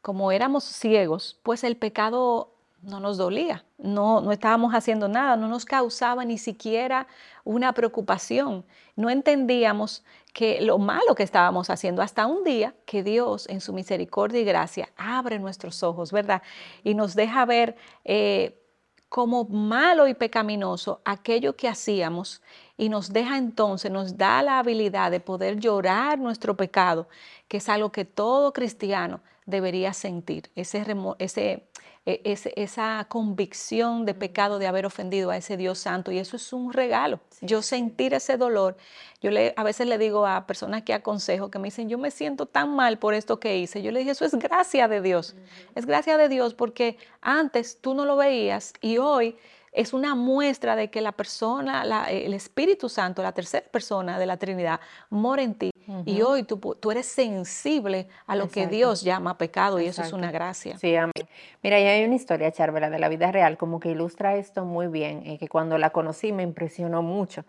como 0.02 0.32
éramos 0.32 0.64
ciegos, 0.64 1.40
pues 1.44 1.64
el 1.64 1.78
pecado 1.78 2.57
no 2.82 3.00
nos 3.00 3.18
dolía, 3.18 3.66
no, 3.78 4.22
no 4.22 4.32
estábamos 4.32 4.74
haciendo 4.74 5.08
nada, 5.08 5.36
no 5.36 5.48
nos 5.48 5.66
causaba 5.66 6.24
ni 6.26 6.38
siquiera 6.38 7.08
una 7.44 7.74
preocupación. 7.74 8.66
No 8.96 9.10
entendíamos 9.10 10.04
que 10.34 10.62
lo 10.62 10.78
malo 10.78 11.16
que 11.16 11.24
estábamos 11.24 11.70
haciendo 11.70 12.02
hasta 12.02 12.28
un 12.28 12.44
día 12.44 12.76
que 12.86 13.04
Dios 13.04 13.48
en 13.50 13.62
su 13.62 13.74
misericordia 13.74 14.40
y 14.40 14.46
gracia 14.46 14.90
abre 14.96 15.40
nuestros 15.40 15.84
ojos, 15.84 16.12
¿verdad? 16.12 16.42
Y 16.84 16.94
nos 16.94 17.16
deja 17.16 17.46
ver 17.46 17.76
eh, 18.06 18.62
como 19.10 19.46
malo 19.46 20.08
y 20.08 20.14
pecaminoso 20.14 21.02
aquello 21.06 21.56
que 21.56 21.68
hacíamos 21.68 22.42
y 22.78 22.90
nos 22.90 23.12
deja 23.14 23.38
entonces, 23.38 23.90
nos 23.90 24.18
da 24.18 24.42
la 24.44 24.60
habilidad 24.60 25.12
de 25.12 25.20
poder 25.20 25.60
llorar 25.60 26.20
nuestro 26.20 26.56
pecado, 26.56 27.08
que 27.48 27.58
es 27.58 27.70
algo 27.70 27.92
que 27.92 28.06
todo 28.06 28.54
cristiano 28.54 29.22
debería 29.46 29.94
sentir, 29.94 30.52
ese, 30.56 30.86
ese, 31.20 31.68
e, 32.10 32.22
esa 32.56 33.06
convicción 33.10 34.06
de 34.06 34.14
pecado 34.14 34.60
de 34.60 34.68
haber 34.68 34.86
ofendido 34.86 35.30
a 35.30 35.36
ese 35.36 35.58
Dios 35.58 35.78
santo 35.78 36.14
y 36.14 36.20
eso 36.20 36.38
es 36.38 36.54
un 36.54 36.72
regalo. 36.72 37.20
Yo 37.42 37.62
sentir 37.62 38.14
ese 38.14 38.38
dolor, 38.38 38.78
yo 39.22 39.30
le, 39.30 39.54
a 39.58 39.64
veces 39.64 39.88
le 39.88 39.98
digo 39.98 40.26
a 40.26 40.48
personas 40.48 40.84
que 40.84 40.94
aconsejo 40.94 41.52
que 41.52 41.60
me 41.60 41.66
dicen, 41.66 41.90
yo 41.90 41.98
me 41.98 42.10
siento 42.10 42.46
tan 42.46 42.74
mal 42.78 42.98
por 42.98 43.14
esto 43.14 43.42
que 43.42 43.58
hice, 43.58 43.82
yo 43.82 43.92
le 43.92 44.00
dije, 44.00 44.12
eso 44.12 44.24
es 44.24 44.36
gracia 44.36 44.88
de 44.88 45.02
Dios, 45.02 45.36
es 45.76 45.86
gracia 45.86 46.18
de 46.18 46.30
Dios 46.30 46.54
porque 46.54 46.98
antes 47.20 47.82
tú 47.82 47.94
no 47.94 48.06
lo 48.06 48.16
veías 48.16 48.72
y 48.80 49.00
hoy 49.00 49.36
es 49.78 49.94
una 49.94 50.16
muestra 50.16 50.76
de 50.76 50.90
que 50.90 51.02
la 51.02 51.12
persona, 51.12 51.84
el 52.10 52.34
Espíritu 52.34 52.90
Santo, 52.90 53.22
la 53.22 53.32
tercera 53.32 53.64
persona 53.68 54.18
de 54.18 54.26
la 54.26 54.38
Trinidad, 54.38 54.80
mora 55.12 55.44
en 55.44 55.54
ti. 55.54 55.72
Y 56.04 56.22
hoy 56.24 56.44
tú, 56.44 56.58
tú, 56.58 56.90
eres 56.90 57.06
sensible 57.06 58.08
a 58.26 58.36
lo 58.36 58.50
que 58.50 58.66
Dios 58.66 59.04
llama 59.04 59.38
pecado 59.38 59.80
y 59.80 59.86
eso 59.86 60.02
es 60.02 60.12
una 60.14 60.32
gracia. 60.32 60.78
Sí, 60.80 60.96
amén. 60.96 61.14
Mira, 61.62 61.78
hay 61.78 62.04
una 62.04 62.16
historia, 62.16 62.52
Charvela, 62.52 62.90
de 62.90 62.98
la 62.98 63.08
vida 63.08 63.32
real, 63.32 63.56
como 63.58 63.80
que 63.80 63.92
ilustra 63.92 64.36
esto 64.36 64.66
muy 64.66 64.88
bien, 64.88 65.26
y 65.26 65.38
que 65.38 65.48
cuando 65.48 65.78
la 65.78 65.92
conocí 65.92 66.32
me 66.32 66.42
impresionó 66.42 67.04
mucho. 67.04 67.46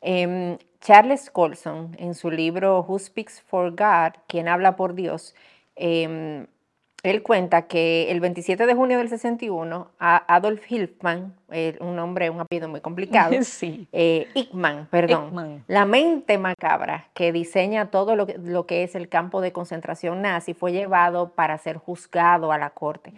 Em, 0.00 0.56
Charles 0.80 1.28
Colson, 1.28 1.96
en 1.98 2.14
su 2.14 2.30
libro 2.30 2.86
Who 2.86 3.00
Speaks 3.00 3.40
for 3.40 3.70
God, 3.72 4.20
quien 4.28 4.46
habla 4.46 4.76
por 4.76 4.94
Dios, 4.94 5.34
eh, 5.74 6.46
él 7.04 7.22
cuenta 7.22 7.66
que 7.66 8.10
el 8.10 8.20
27 8.20 8.64
de 8.64 8.74
junio 8.74 8.96
del 8.96 9.10
61, 9.10 9.90
Adolf 9.98 10.72
Hilfmann, 10.72 11.34
eh, 11.50 11.76
un 11.80 11.94
nombre, 11.96 12.30
un 12.30 12.40
apellido 12.40 12.66
muy 12.68 12.80
complicado, 12.80 13.34
sí. 13.42 13.86
Eh, 13.92 14.26
perdón, 14.90 15.62
la 15.68 15.84
mente 15.84 16.38
macabra 16.38 17.08
que 17.12 17.30
diseña 17.30 17.90
todo 17.90 18.16
lo 18.16 18.26
que, 18.26 18.38
lo 18.38 18.66
que 18.66 18.84
es 18.84 18.94
el 18.94 19.10
campo 19.10 19.42
de 19.42 19.52
concentración 19.52 20.22
nazi, 20.22 20.54
fue 20.54 20.72
llevado 20.72 21.32
para 21.32 21.58
ser 21.58 21.76
juzgado 21.76 22.52
a 22.52 22.58
la 22.58 22.70
corte. 22.70 23.12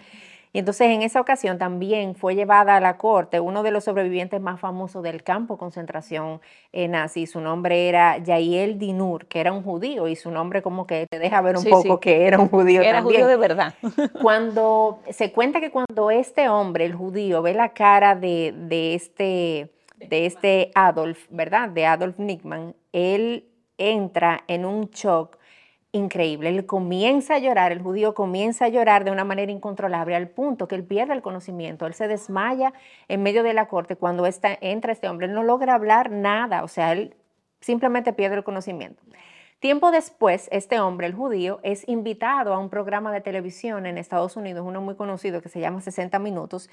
Y 0.56 0.60
entonces 0.60 0.88
en 0.88 1.02
esa 1.02 1.20
ocasión 1.20 1.58
también 1.58 2.14
fue 2.14 2.34
llevada 2.34 2.76
a 2.76 2.80
la 2.80 2.96
corte 2.96 3.40
uno 3.40 3.62
de 3.62 3.70
los 3.70 3.84
sobrevivientes 3.84 4.40
más 4.40 4.58
famosos 4.58 5.02
del 5.02 5.22
campo 5.22 5.56
de 5.56 5.58
concentración 5.58 6.40
eh, 6.72 6.88
nazi. 6.88 7.26
Su 7.26 7.42
nombre 7.42 7.90
era 7.90 8.16
Yael 8.16 8.78
Dinur, 8.78 9.26
que 9.26 9.40
era 9.40 9.52
un 9.52 9.62
judío, 9.62 10.08
y 10.08 10.16
su 10.16 10.30
nombre 10.30 10.62
como 10.62 10.86
que 10.86 11.08
te 11.10 11.18
deja 11.18 11.42
ver 11.42 11.58
un 11.58 11.64
poco 11.64 12.00
que 12.00 12.26
era 12.26 12.38
un 12.38 12.48
judío 12.48 12.80
era 12.80 13.02
judío 13.02 13.26
de 13.26 13.36
verdad. 13.36 13.74
Cuando 14.22 15.00
se 15.10 15.30
cuenta 15.30 15.60
que 15.60 15.70
cuando 15.70 16.10
este 16.10 16.48
hombre, 16.48 16.86
el 16.86 16.94
judío, 16.94 17.42
ve 17.42 17.52
la 17.52 17.74
cara 17.74 18.14
de, 18.14 18.54
de 18.56 18.94
este, 18.94 19.74
de 19.98 20.24
este 20.24 20.70
Adolf, 20.74 21.26
¿verdad? 21.28 21.68
De 21.68 21.84
Adolf 21.84 22.18
Nickman, 22.18 22.74
él 22.92 23.44
entra 23.76 24.42
en 24.48 24.64
un 24.64 24.86
shock 24.86 25.36
increíble. 25.96 26.50
Él 26.50 26.66
comienza 26.66 27.34
a 27.34 27.38
llorar, 27.38 27.72
el 27.72 27.82
judío 27.82 28.14
comienza 28.14 28.66
a 28.66 28.68
llorar 28.68 29.04
de 29.04 29.10
una 29.10 29.24
manera 29.24 29.50
incontrolable 29.50 30.14
al 30.14 30.28
punto 30.28 30.68
que 30.68 30.76
él 30.76 30.84
pierde 30.84 31.14
el 31.14 31.22
conocimiento. 31.22 31.86
Él 31.86 31.94
se 31.94 32.06
desmaya 32.06 32.72
en 33.08 33.22
medio 33.22 33.42
de 33.42 33.54
la 33.54 33.66
corte 33.66 33.96
cuando 33.96 34.24
entra 34.60 34.92
este 34.92 35.08
hombre. 35.08 35.26
Él 35.26 35.32
no 35.32 35.42
logra 35.42 35.74
hablar 35.74 36.10
nada, 36.10 36.62
o 36.62 36.68
sea, 36.68 36.92
él 36.92 37.14
simplemente 37.60 38.12
pierde 38.12 38.36
el 38.36 38.44
conocimiento. 38.44 39.02
Tiempo 39.58 39.90
después, 39.90 40.48
este 40.52 40.78
hombre, 40.80 41.06
el 41.06 41.14
judío, 41.14 41.60
es 41.62 41.88
invitado 41.88 42.52
a 42.52 42.58
un 42.58 42.68
programa 42.68 43.10
de 43.10 43.22
televisión 43.22 43.86
en 43.86 43.96
Estados 43.96 44.36
Unidos, 44.36 44.64
uno 44.66 44.82
muy 44.82 44.96
conocido 44.96 45.40
que 45.40 45.48
se 45.48 45.60
llama 45.60 45.80
60 45.80 46.18
Minutos, 46.18 46.68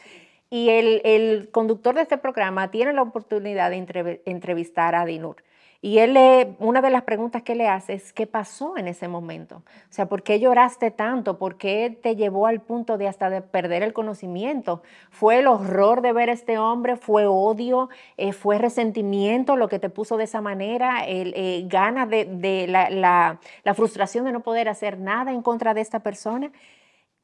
y 0.50 0.70
el 0.70 1.50
conductor 1.52 1.96
de 1.96 2.02
este 2.02 2.18
programa 2.18 2.70
tiene 2.72 2.92
la 2.94 3.02
oportunidad 3.02 3.72
de 3.72 4.22
entrevistar 4.26 4.96
a 4.96 5.06
Dinur. 5.06 5.38
Y 5.84 6.00
él, 6.00 6.14
le, 6.14 6.56
una 6.60 6.82
de 6.82 6.90
las 6.90 7.04
preguntas 7.04 7.44
que 7.44 7.56
le 7.56 7.68
hace 7.68 7.92
es, 7.92 8.14
¿qué 8.14 8.26
pasó 8.26 8.78
en 8.78 8.88
ese 8.88 9.10
momento? 9.10 9.58
O 9.58 9.64
sea, 9.90 10.06
¿por 10.08 10.24
qué 10.24 10.40
lloraste 10.40 10.92
tanto? 10.92 11.38
¿Por 11.38 11.58
qué 11.58 12.00
te 12.02 12.16
llevó 12.16 12.48
al 12.48 12.62
punto 12.62 12.98
de 12.98 13.10
hasta 13.10 13.30
de 13.30 13.42
perder 13.42 13.84
el 13.84 13.92
conocimiento? 13.92 14.82
¿Fue 15.12 15.40
el 15.40 15.48
horror 15.48 16.02
de 16.02 16.14
ver 16.14 16.30
a 16.30 16.32
este 16.32 16.58
hombre? 16.58 16.96
¿Fue 16.96 17.26
odio? 17.28 17.90
Eh, 18.16 18.32
¿Fue 18.32 18.58
resentimiento 18.60 19.58
lo 19.58 19.68
que 19.68 19.78
te 19.78 19.90
puso 19.90 20.16
de 20.16 20.24
esa 20.24 20.40
manera? 20.40 21.06
El, 21.06 21.34
eh, 21.36 21.66
¿Ganas 21.68 22.10
de, 22.10 22.66
la, 22.70 23.38
la 23.66 23.74
frustración 23.74 24.24
de 24.24 24.32
no 24.32 24.40
poder 24.40 24.70
hacer 24.70 24.98
nada 24.98 25.34
en 25.34 25.42
contra 25.42 25.74
de 25.74 25.82
esta 25.82 26.00
persona? 26.00 26.50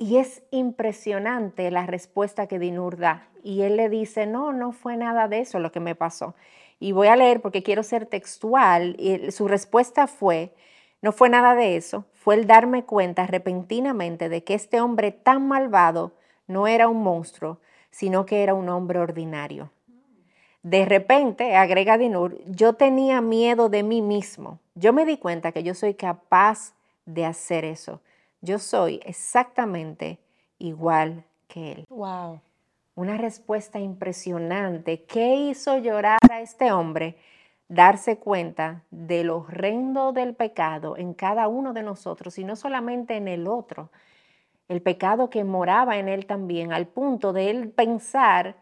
Y 0.02 0.16
es 0.16 0.44
impresionante 0.50 1.70
la 1.72 1.86
respuesta 1.86 2.48
que 2.48 2.58
Dinur 2.58 2.98
da. 2.98 3.28
Y 3.44 3.64
él 3.64 3.76
le 3.76 3.90
dice, 3.90 4.26
no, 4.26 4.54
no 4.54 4.72
fue 4.72 4.96
nada 4.96 5.28
de 5.28 5.42
eso 5.42 5.60
lo 5.60 5.74
que 5.74 5.82
me 5.82 5.94
pasó. 5.94 6.36
Y 6.80 6.94
voy 6.94 7.10
a 7.10 7.18
leer 7.18 7.42
porque 7.42 7.64
quiero 7.64 7.84
ser 7.84 8.06
textual. 8.06 8.96
Y 8.98 9.32
su 9.32 9.50
respuesta 9.50 10.08
fue, 10.08 10.54
no 11.02 11.12
fue 11.12 11.30
nada 11.30 11.54
de 11.54 11.76
eso, 11.76 12.06
fue 12.14 12.36
el 12.36 12.48
darme 12.48 12.86
cuenta 12.86 13.28
repentinamente 13.28 14.30
de 14.30 14.42
que 14.46 14.54
este 14.54 14.80
hombre 14.80 15.12
tan 15.12 15.46
malvado 15.50 16.14
no 16.48 16.66
era 16.66 16.88
un 16.88 17.04
monstruo, 17.04 17.60
sino 17.92 18.26
que 18.26 18.42
era 18.42 18.54
un 18.54 18.70
hombre 18.70 19.00
ordinario. 19.00 19.70
De 20.64 20.86
repente, 20.86 21.58
agrega 21.58 21.98
Dinur, 21.98 22.38
yo 22.46 22.74
tenía 22.74 23.20
miedo 23.20 23.68
de 23.68 23.84
mí 23.84 24.02
mismo. 24.02 24.60
Yo 24.76 24.94
me 24.94 25.06
di 25.06 25.18
cuenta 25.18 25.52
que 25.52 25.64
yo 25.64 25.74
soy 25.74 25.94
capaz 25.94 26.74
de 27.06 27.26
hacer 27.26 27.66
eso. 27.66 28.00
Yo 28.42 28.60
soy 28.60 29.00
exactamente 29.04 30.20
igual 30.58 31.26
que 31.48 31.72
él. 31.72 31.86
Wow 31.90 32.42
una 33.00 33.16
respuesta 33.16 33.80
impresionante. 33.80 35.06
¿Qué 35.06 35.34
hizo 35.36 35.78
llorar 35.78 36.20
a 36.30 36.42
este 36.42 36.74
hombre? 36.74 37.16
Darse 37.70 38.18
cuenta 38.18 38.84
de 38.92 39.24
lo 39.24 39.38
horrendo 39.38 40.12
del 40.12 40.36
pecado 40.36 40.98
en 40.98 41.14
cada 41.14 41.48
uno 41.48 41.72
de 41.72 41.82
nosotros 41.82 42.38
y 42.38 42.44
no 42.44 42.58
solamente 42.58 43.16
en 43.16 43.30
el 43.30 43.48
otro. 43.48 43.90
El 44.68 44.82
pecado 44.82 45.30
que 45.30 45.46
moraba 45.46 45.98
en 45.98 46.10
él 46.10 46.26
también, 46.26 46.74
al 46.74 46.88
punto 46.88 47.32
de 47.32 47.50
él 47.50 47.70
pensar, 47.70 48.58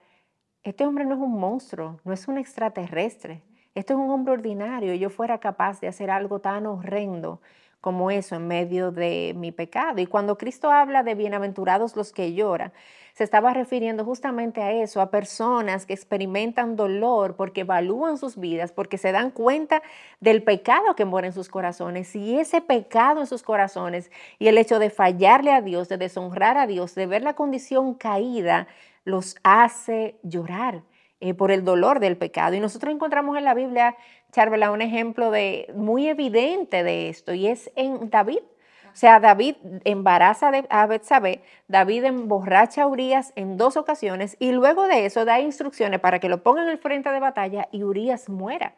este 0.62 0.86
hombre 0.86 1.05
no 1.05 1.15
es 1.15 1.19
un 1.19 1.39
monstruo, 1.39 2.00
no 2.03 2.13
es 2.13 2.27
un 2.27 2.38
extraterrestre, 2.38 3.41
este 3.74 3.93
es 3.93 4.00
un 4.00 4.12
hombre 4.12 4.34
ordinario 4.34 4.93
y 4.93 5.00
yo 5.00 5.10
fuera 5.10 5.39
capaz 5.39 5.81
de 5.81 5.88
hacer 5.88 6.12
algo 6.12 6.41
tan 6.41 6.67
horrendo 6.67 7.41
como 7.81 8.12
eso 8.12 8.36
en 8.36 8.48
medio 8.48 8.91
de 8.91 9.34
mi 9.36 9.51
pecado. 9.51 10.00
Y 10.00 10.07
cuando 10.07 10.38
Cristo 10.38 10.72
habla 10.72 11.03
de 11.03 11.15
bienaventurados 11.15 11.96
los 11.96 12.12
que 12.12 12.34
lloran, 12.34 12.74
se 13.13 13.24
estaba 13.24 13.51
refiriendo 13.51 14.05
justamente 14.05 14.62
a 14.62 14.72
eso, 14.72 15.01
a 15.01 15.10
personas 15.10 15.88
que 15.88 15.93
experimentan 15.93 16.75
dolor 16.75 17.36
porque 17.36 17.62
evalúan 17.62 18.17
sus 18.17 18.38
vidas, 18.38 18.72
porque 18.72 19.00
se 19.00 19.12
dan 19.12 19.31
cuenta 19.31 19.81
del 20.19 20.43
pecado 20.43 20.96
que 20.96 21.05
mora 21.05 21.25
en 21.25 21.34
sus 21.34 21.50
corazones. 21.50 22.15
Y 22.15 22.38
ese 22.38 22.62
pecado 22.62 23.19
en 23.22 23.25
sus 23.25 23.41
corazones 23.41 24.12
y 24.38 24.50
el 24.50 24.57
hecho 24.60 24.77
de 24.77 24.91
fallarle 24.91 25.51
a 25.51 25.62
Dios, 25.62 25.89
de 25.89 25.98
deshonrar 25.98 26.57
a 26.57 26.67
Dios, 26.67 26.93
de 26.93 27.07
ver 27.07 27.24
la 27.24 27.34
condición 27.34 27.96
caída, 27.96 28.67
los 29.03 29.36
hace 29.43 30.19
llorar. 30.22 30.84
Eh, 31.20 31.34
por 31.34 31.50
el 31.50 31.66
dolor 31.66 32.00
del 32.00 32.16
pecado. 32.16 32.54
Y 32.54 32.60
nosotros 32.60 32.94
encontramos 32.94 33.36
en 33.40 33.44
la 33.44 33.56
Biblia, 33.56 33.96
Charvela, 34.32 34.70
un 34.70 34.84
ejemplo 34.84 35.32
de, 35.32 35.74
muy 35.76 36.08
evidente 36.08 36.84
de 36.84 37.10
esto, 37.10 37.34
y 37.34 37.48
es 37.48 37.72
en 37.76 38.12
David. 38.12 38.42
O 38.86 39.00
sea, 39.00 39.20
David 39.20 39.56
embaraza 39.84 40.52
a 40.70 40.86
Betsabé, 40.86 41.42
David 41.68 42.04
emborracha 42.04 42.84
a 42.84 42.88
Urias 42.88 43.34
en 43.36 43.58
dos 43.58 43.78
ocasiones 43.78 44.38
y 44.40 44.52
luego 44.52 44.88
de 44.88 45.06
eso 45.06 45.26
da 45.26 45.40
instrucciones 45.40 46.00
para 46.00 46.20
que 46.20 46.30
lo 46.30 46.44
pongan 46.44 46.66
en 46.66 46.72
el 46.72 46.78
frente 46.78 47.10
de 47.10 47.20
batalla 47.20 47.68
y 47.72 47.84
Urias 47.84 48.30
muera. 48.30 48.76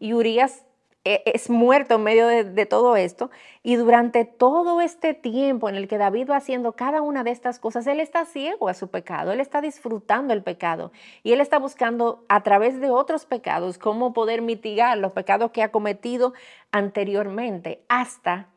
Y 0.00 0.14
Urias 0.14 0.64
es 1.04 1.50
muerto 1.50 1.96
en 1.96 2.02
medio 2.02 2.26
de, 2.26 2.66
todo 2.66 2.96
esto. 2.96 3.30
Y 3.62 3.76
durante 3.76 4.24
todo 4.24 4.80
este 4.80 5.12
tiempo 5.12 5.68
en 5.68 5.74
el 5.74 5.86
que 5.86 5.98
David 5.98 6.30
va 6.30 6.36
haciendo 6.36 6.72
cada 6.72 7.02
una 7.02 7.24
de 7.24 7.30
estas 7.30 7.58
cosas, 7.58 7.86
él 7.86 8.00
está 8.00 8.24
ciego 8.24 8.68
a 8.68 8.74
su 8.74 8.88
pecado, 8.88 9.32
él 9.32 9.40
está 9.40 9.60
disfrutando 9.60 10.32
el 10.32 10.42
pecado 10.42 10.92
y 11.22 11.32
él 11.32 11.40
está 11.40 11.58
buscando 11.58 12.24
a 12.28 12.42
través 12.42 12.80
de 12.80 12.90
otros 12.90 13.26
pecados 13.26 13.78
cómo 13.78 14.12
poder 14.12 14.40
mitigar 14.40 14.96
los 14.98 15.12
pecados 15.12 15.50
que 15.50 15.62
ha 15.62 15.70
cometido 15.70 16.32
anteriormente 16.72 17.84
hasta 17.88 18.48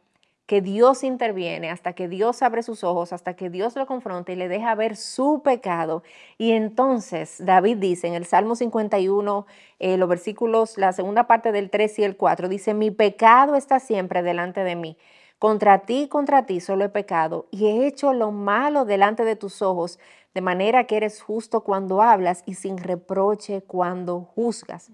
que 0.48 0.62
Dios 0.62 1.04
interviene, 1.04 1.70
hasta 1.70 1.92
que 1.92 2.08
Dios 2.08 2.42
abre 2.42 2.64
sus 2.64 2.86
ojos, 2.86 3.12
hasta 3.12 3.36
que 3.36 3.50
Dios 3.50 3.76
lo 3.76 3.86
confronta 3.86 4.32
y 4.32 4.38
le 4.38 4.48
deja 4.48 4.74
ver 4.76 4.96
su 4.96 5.42
pecado. 5.44 6.04
Y 6.38 6.54
entonces 6.54 7.36
David 7.46 7.78
dice 7.78 8.08
en 8.08 8.14
el 8.14 8.26
Salmo 8.26 8.56
51, 8.56 9.46
eh, 9.80 9.98
los 9.98 10.08
versículos, 10.08 10.78
la 10.78 10.94
segunda 10.94 11.28
parte 11.28 11.52
del 11.52 11.70
3 11.70 12.00
y 12.00 12.04
el 12.06 12.16
4, 12.16 12.48
dice, 12.48 12.74
mi 12.74 12.92
pecado 12.92 13.56
está 13.56 13.82
siempre 13.82 14.24
delante 14.24 14.64
de 14.64 14.78
mí. 14.78 14.98
Contra 15.38 15.80
ti, 15.80 16.08
contra 16.08 16.46
ti 16.46 16.62
solo 16.62 16.86
he 16.86 16.90
pecado 16.90 17.48
y 17.52 17.68
he 17.68 17.86
hecho 17.86 18.14
lo 18.14 18.32
malo 18.32 18.86
delante 18.86 19.26
de 19.26 19.36
tus 19.36 19.62
ojos, 19.62 20.00
de 20.34 20.42
manera 20.42 20.86
que 20.86 20.96
eres 20.96 21.22
justo 21.22 21.62
cuando 21.62 22.02
hablas 22.02 22.44
y 22.46 22.54
sin 22.54 22.78
reproche 22.78 23.62
cuando 23.62 24.22
juzgas. 24.22 24.92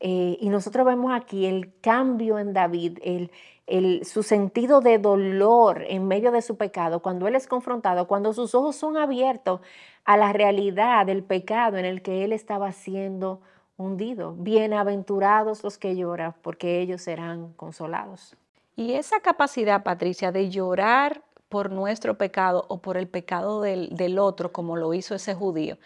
Eh, 0.00 0.36
y 0.40 0.50
nosotros 0.50 0.84
vemos 0.84 1.12
aquí 1.14 1.46
el 1.46 1.72
cambio 1.80 2.38
en 2.38 2.52
David, 2.52 2.98
el, 3.02 3.30
su 4.02 4.22
sentido 4.22 4.80
de 4.80 4.98
dolor 4.98 5.84
en 5.88 6.06
medio 6.06 6.30
de 6.30 6.42
su 6.42 6.56
pecado, 6.56 7.00
cuando 7.00 7.26
él 7.26 7.34
es 7.34 7.46
confrontado, 7.46 8.06
cuando 8.06 8.32
sus 8.32 8.54
ojos 8.54 8.76
son 8.76 8.96
abiertos 8.96 9.60
a 10.04 10.16
la 10.16 10.32
realidad 10.32 11.06
del 11.06 11.24
pecado 11.24 11.76
en 11.76 11.84
el 11.84 12.00
que 12.00 12.24
él 12.24 12.32
estaba 12.32 12.70
siendo 12.72 13.40
hundido. 13.76 14.34
Bienaventurados 14.38 15.64
los 15.64 15.78
que 15.78 15.96
lloran, 15.96 16.34
porque 16.42 16.80
ellos 16.80 17.02
serán 17.02 17.52
consolados. 17.54 18.36
Y 18.76 18.92
esa 18.92 19.20
capacidad, 19.20 19.82
Patricia, 19.82 20.30
de 20.32 20.48
llorar 20.48 21.22
por 21.48 21.70
nuestro 21.70 22.18
pecado 22.18 22.64
o 22.68 22.78
por 22.78 22.96
el 22.96 23.08
pecado 23.08 23.60
del, 23.62 23.88
del 23.96 24.18
otro, 24.18 24.52
como 24.52 24.76
lo 24.76 24.94
hizo 24.94 25.14
ese 25.14 25.34
judío, 25.34 25.76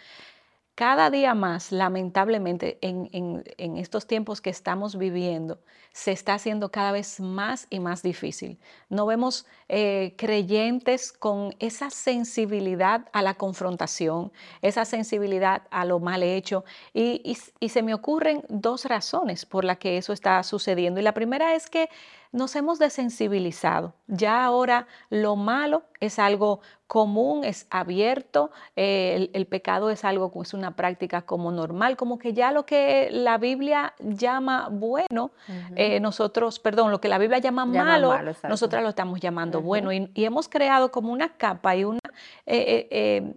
cada 0.81 1.11
día 1.11 1.35
más, 1.35 1.71
lamentablemente, 1.71 2.79
en, 2.81 3.43
estos 3.77 4.07
tiempos 4.07 4.41
que 4.41 4.49
estamos 4.49 4.97
viviendo, 4.97 5.59
se 5.93 6.11
está 6.11 6.33
haciendo 6.33 6.71
cada 6.71 6.91
vez 6.91 7.19
más 7.19 7.67
y 7.69 7.79
más 7.79 8.01
difícil. 8.01 8.57
No 8.89 9.05
vemos 9.05 9.45
eh, 9.69 10.15
creyentes 10.17 11.13
con 11.13 11.53
esa 11.59 11.91
sensibilidad 11.91 13.07
a 13.13 13.21
la 13.21 13.35
confrontación, 13.35 14.31
esa 14.63 14.85
sensibilidad 14.85 15.61
a 15.69 15.85
lo 15.85 15.99
mal 15.99 16.23
hecho. 16.23 16.65
Y, 16.95 17.37
y 17.59 17.69
se 17.69 17.83
me 17.83 17.93
ocurren 17.93 18.43
dos 18.49 18.85
razones 18.85 19.45
por 19.45 19.63
las 19.63 19.77
que 19.77 19.99
eso 19.99 20.13
está 20.13 20.41
sucediendo. 20.41 20.99
Y 20.99 21.03
la 21.03 21.13
primera 21.13 21.53
es 21.53 21.69
que 21.69 21.89
nos 22.31 22.55
hemos 22.55 22.79
desensibilizado. 22.79 23.93
Ya 24.07 24.43
ahora 24.43 24.87
lo 25.09 25.35
malo 25.35 25.83
es 25.99 26.17
algo 26.19 26.61
común, 26.87 27.43
es 27.43 27.67
abierto, 27.69 28.51
eh, 28.75 29.29
el, 29.33 29.47
pecado 29.47 29.89
es 29.89 30.03
algo, 30.03 30.31
es 30.41 30.53
una 30.53 30.75
práctica 30.75 31.21
como 31.23 31.51
normal, 31.51 31.97
como 31.97 32.19
que 32.19 32.33
ya 32.33 32.51
lo 32.51 32.65
que 32.65 33.09
la 33.11 33.37
Biblia 33.37 33.93
llama 33.99 34.69
bueno, 34.71 35.31
eh, 35.75 35.99
nosotros, 35.99 36.59
perdón, 36.59 36.91
lo 36.91 36.99
que 37.01 37.07
la 37.07 37.17
Biblia 37.17 37.39
llama, 37.39 37.65
malo, 37.65 38.13
nosotros 38.47 38.81
lo 38.81 38.89
estamos 38.89 39.19
llamando 39.19 39.61
bueno. 39.61 39.91
Y, 39.91 40.09
hemos 40.15 40.47
creado 40.47 40.91
como 40.91 41.11
una 41.11 41.29
capa 41.37 41.75
y 41.75 41.83
una... 41.83 41.99
Eh, 42.45 43.35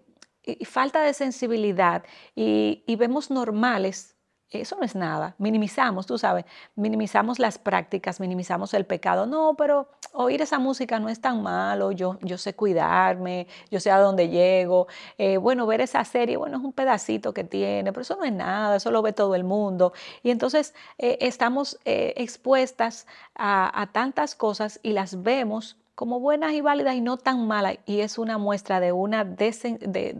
falta 0.66 1.00
de 1.00 1.14
sensibilidad 1.14 2.04
y, 2.36 2.84
y 2.86 2.96
vemos 2.96 3.30
normales 3.30 4.13
eso 4.60 4.76
no 4.76 4.84
es 4.84 4.94
nada. 4.94 5.34
Minimizamos, 5.38 6.06
tú 6.06 6.18
sabes, 6.18 6.44
minimizamos 6.76 7.38
las 7.38 7.58
prácticas, 7.58 8.20
minimizamos 8.20 8.74
el 8.74 8.86
pecado. 8.86 9.26
No, 9.26 9.54
pero 9.56 9.88
oír 10.12 10.42
esa 10.42 10.58
música 10.58 10.98
no 10.98 11.08
es 11.08 11.20
tan 11.20 11.42
malo, 11.42 11.92
yo, 11.92 12.18
yo 12.22 12.38
sé 12.38 12.54
cuidarme, 12.54 13.46
yo 13.70 13.80
sé 13.80 13.90
a 13.90 13.98
dónde 13.98 14.28
llego. 14.28 14.86
Eh, 15.18 15.36
bueno, 15.36 15.66
ver 15.66 15.80
esa 15.80 16.04
serie, 16.04 16.36
bueno, 16.36 16.58
es 16.58 16.64
un 16.64 16.72
pedacito 16.72 17.34
que 17.34 17.44
tiene, 17.44 17.92
pero 17.92 18.02
eso 18.02 18.16
no 18.16 18.24
es 18.24 18.32
nada, 18.32 18.76
eso 18.76 18.90
lo 18.90 19.02
ve 19.02 19.12
todo 19.12 19.34
el 19.34 19.44
mundo. 19.44 19.92
Y 20.22 20.30
entonces 20.30 20.74
eh, 20.98 21.18
estamos 21.20 21.78
eh, 21.84 22.14
expuestas 22.16 23.06
a, 23.34 23.80
a 23.80 23.86
tantas 23.92 24.34
cosas 24.34 24.80
y 24.82 24.92
las 24.92 25.22
vemos 25.22 25.76
como 25.94 26.18
buenas 26.18 26.52
y 26.52 26.60
válidas 26.60 26.96
y 26.96 27.00
no 27.00 27.16
tan 27.16 27.46
malas. 27.46 27.78
Y 27.86 28.00
es 28.00 28.18
una 28.18 28.36
muestra 28.38 28.80
de 28.80 28.92
una, 28.92 29.24
de, 29.24 30.14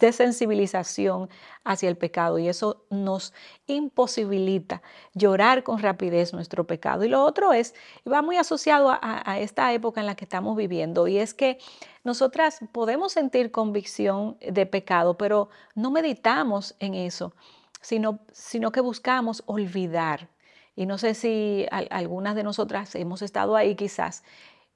desensibilización 0.00 1.30
hacia 1.64 1.88
el 1.88 1.96
pecado. 1.96 2.38
Y 2.38 2.48
eso 2.48 2.84
nos 2.90 3.32
imposibilita 3.66 4.82
llorar 5.14 5.62
con 5.62 5.78
rapidez 5.78 6.32
nuestro 6.32 6.66
pecado. 6.66 7.04
Y 7.04 7.08
lo 7.08 7.22
otro 7.24 7.52
es, 7.52 7.74
y 8.04 8.10
va 8.10 8.22
muy 8.22 8.36
asociado 8.36 8.90
a, 8.90 8.98
a 9.00 9.40
esta 9.40 9.72
época 9.72 10.00
en 10.00 10.06
la 10.06 10.14
que 10.14 10.24
estamos 10.24 10.56
viviendo, 10.56 11.08
y 11.08 11.18
es 11.18 11.34
que 11.34 11.58
nosotras 12.04 12.60
podemos 12.72 13.12
sentir 13.12 13.50
convicción 13.50 14.36
de 14.40 14.66
pecado, 14.66 15.16
pero 15.16 15.48
no 15.74 15.90
meditamos 15.90 16.76
en 16.78 16.94
eso, 16.94 17.32
sino, 17.80 18.20
sino 18.32 18.70
que 18.72 18.80
buscamos 18.80 19.42
olvidar 19.46 20.28
y 20.76 20.86
no 20.86 20.98
sé 20.98 21.14
si 21.14 21.66
algunas 21.70 22.36
de 22.36 22.44
nosotras 22.44 22.94
hemos 22.94 23.22
estado 23.22 23.56
ahí 23.56 23.74
quizás, 23.74 24.22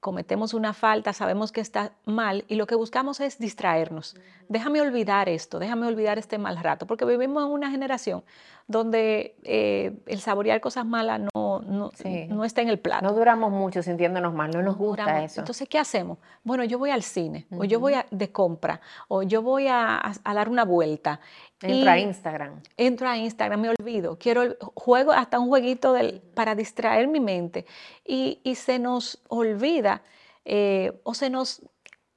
cometemos 0.01 0.55
una 0.55 0.73
falta, 0.73 1.13
sabemos 1.13 1.51
que 1.51 1.61
está 1.61 1.93
mal 2.05 2.43
y 2.47 2.55
lo 2.55 2.65
que 2.65 2.73
buscamos 2.73 3.19
es 3.19 3.37
distraernos. 3.37 4.15
Déjame 4.49 4.81
olvidar 4.81 5.29
esto, 5.29 5.59
déjame 5.59 5.85
olvidar 5.85 6.17
este 6.17 6.39
mal 6.39 6.57
rato, 6.57 6.87
porque 6.87 7.05
vivimos 7.05 7.45
en 7.45 7.51
una 7.51 7.69
generación 7.69 8.23
donde 8.67 9.35
eh, 9.43 9.93
el 10.07 10.19
saborear 10.19 10.59
cosas 10.59 10.87
malas 10.87 11.21
no, 11.35 11.61
no, 11.61 12.43
está 12.43 12.61
en 12.61 12.69
el 12.69 12.79
plato. 12.79 13.05
No 13.05 13.13
duramos 13.13 13.51
mucho 13.51 13.83
sintiéndonos 13.83 14.33
mal, 14.33 14.49
no 14.49 14.63
nos 14.63 14.75
gusta 14.75 15.23
eso. 15.23 15.41
Entonces, 15.41 15.69
¿qué 15.69 15.77
hacemos? 15.77 16.17
Bueno, 16.43 16.63
yo 16.63 16.79
voy 16.79 16.89
al 16.89 17.03
cine, 17.03 17.45
o 17.51 17.63
yo 17.63 17.79
voy 17.79 17.93
de 18.09 18.31
compra, 18.31 18.81
o 19.07 19.21
yo 19.21 19.43
voy 19.43 19.67
a, 19.67 20.01
dar 20.25 20.49
una 20.49 20.65
vuelta. 20.65 21.19
Entro 21.61 21.91
a 21.91 21.99
Instagram. 21.99 22.61
Entro 22.77 23.07
a 23.07 23.17
Instagram, 23.17 23.61
me 23.61 23.69
olvido. 23.69 24.17
Quiero, 24.17 24.55
juego 24.73 25.11
hasta 25.11 25.39
un 25.39 25.47
jueguito 25.47 25.93
del, 25.93 26.21
para 26.33 26.55
distraer 26.55 27.07
mi 27.07 27.19
mente. 27.19 27.65
Y, 28.05 28.39
y 28.43 28.55
se 28.55 28.79
nos 28.79 29.21
olvida 29.27 30.01
eh, 30.45 30.91
o 31.03 31.13
se 31.13 31.29
nos 31.29 31.61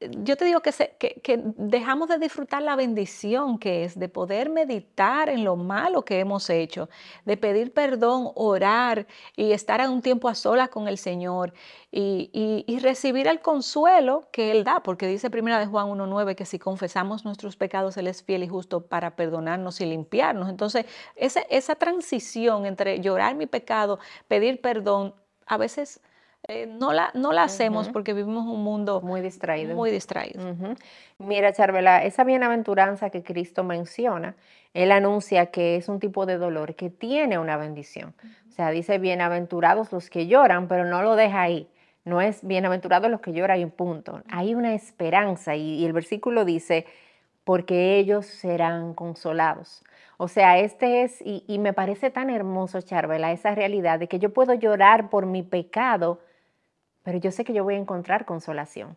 yo 0.00 0.36
te 0.36 0.44
digo 0.44 0.60
que, 0.60 0.72
que, 1.22 1.42
dejamos 1.56 2.08
de 2.08 2.18
disfrutar 2.18 2.62
la 2.62 2.76
bendición 2.76 3.58
que 3.58 3.84
es 3.84 3.98
de 3.98 4.08
poder 4.08 4.50
meditar 4.50 5.28
en 5.28 5.44
lo 5.44 5.56
malo 5.56 6.04
que 6.04 6.18
hemos 6.18 6.50
hecho, 6.50 6.88
de 7.24 7.36
pedir 7.36 7.72
perdón, 7.72 8.30
orar 8.34 9.06
y 9.36 9.52
estar 9.52 9.80
a 9.80 9.88
un 9.88 10.02
tiempo 10.02 10.28
a 10.28 10.34
solas 10.34 10.68
con 10.68 10.88
el 10.88 10.98
Señor 10.98 11.54
y, 11.90 12.78
recibir 12.82 13.28
el 13.28 13.40
consuelo 13.40 14.28
que 14.30 14.50
Él 14.50 14.64
da, 14.64 14.82
porque 14.82 15.06
dice 15.06 15.30
primera 15.30 15.58
de 15.58 15.66
Juan 15.66 15.88
1.9 15.88 16.34
que 16.34 16.44
si 16.44 16.58
confesamos 16.58 17.24
nuestros 17.24 17.56
pecados, 17.56 17.96
Él 17.96 18.08
es 18.08 18.22
fiel 18.22 18.42
y 18.42 18.48
justo 18.48 18.86
para 18.86 19.16
perdonarnos 19.16 19.80
y 19.80 19.86
limpiarnos. 19.86 20.50
Entonces, 20.50 20.84
esa, 21.16 21.40
esa 21.48 21.76
transición 21.76 22.66
entre 22.66 23.00
llorar 23.00 23.36
mi 23.36 23.46
pecado, 23.46 23.98
pedir 24.28 24.60
perdón, 24.60 25.14
a 25.46 25.56
veces 25.56 26.00
eh, 26.46 26.66
no, 26.66 26.92
la, 26.92 27.10
no 27.14 27.32
la 27.32 27.44
hacemos 27.44 27.88
porque 27.88 28.12
vivimos 28.12 28.44
un 28.46 28.62
mundo 28.62 29.00
muy 29.00 29.22
distraído. 29.22 29.74
Muy 29.74 29.90
distraído. 29.90 30.42
Mira, 31.18 31.52
Charvela, 31.54 32.04
esa 32.04 32.22
bienaventuranza 32.22 33.08
que 33.08 33.22
Cristo 33.22 33.64
menciona, 33.64 34.34
Él 34.74 34.92
anuncia 34.92 35.46
que 35.46 35.76
es 35.76 35.88
un 35.88 36.00
tipo 36.00 36.26
de 36.26 36.36
dolor 36.36 36.74
que 36.74 36.90
tiene 36.90 37.38
una 37.38 37.56
bendición. 37.56 38.14
O 38.48 38.52
sea, 38.52 38.70
dice 38.70 38.98
bienaventurados 38.98 39.90
los 39.90 40.10
que 40.10 40.26
lloran, 40.26 40.68
pero 40.68 40.84
no 40.84 41.02
lo 41.02 41.16
deja 41.16 41.40
ahí. 41.40 41.66
No 42.04 42.20
es 42.20 42.46
bienaventurados 42.46 43.10
los 43.10 43.22
que 43.22 43.32
lloran 43.32 43.60
y 43.60 43.64
un 43.64 43.70
punto. 43.70 44.22
Hay 44.28 44.54
una 44.54 44.74
esperanza 44.74 45.56
y, 45.56 45.82
el 45.86 45.94
versículo 45.94 46.44
dice, 46.44 46.84
porque 47.44 47.96
ellos 47.96 48.26
serán 48.26 48.92
consolados. 48.92 49.82
O 50.18 50.28
sea, 50.28 50.58
este 50.58 51.04
es, 51.04 51.22
y, 51.22 51.42
y 51.48 51.58
me 51.58 51.72
parece 51.72 52.10
tan 52.10 52.28
hermoso, 52.28 52.82
Charvela, 52.82 53.32
esa 53.32 53.54
realidad 53.54 53.98
de 53.98 54.08
que 54.08 54.18
yo 54.18 54.34
puedo 54.34 54.52
llorar 54.52 55.08
por 55.08 55.24
mi 55.24 55.42
pecado, 55.42 56.20
pero 57.04 57.18
yo 57.18 57.30
sé 57.30 57.44
que 57.44 57.52
yo 57.52 57.62
voy 57.62 57.74
a 57.74 57.78
encontrar 57.78 58.24
consolación. 58.24 58.96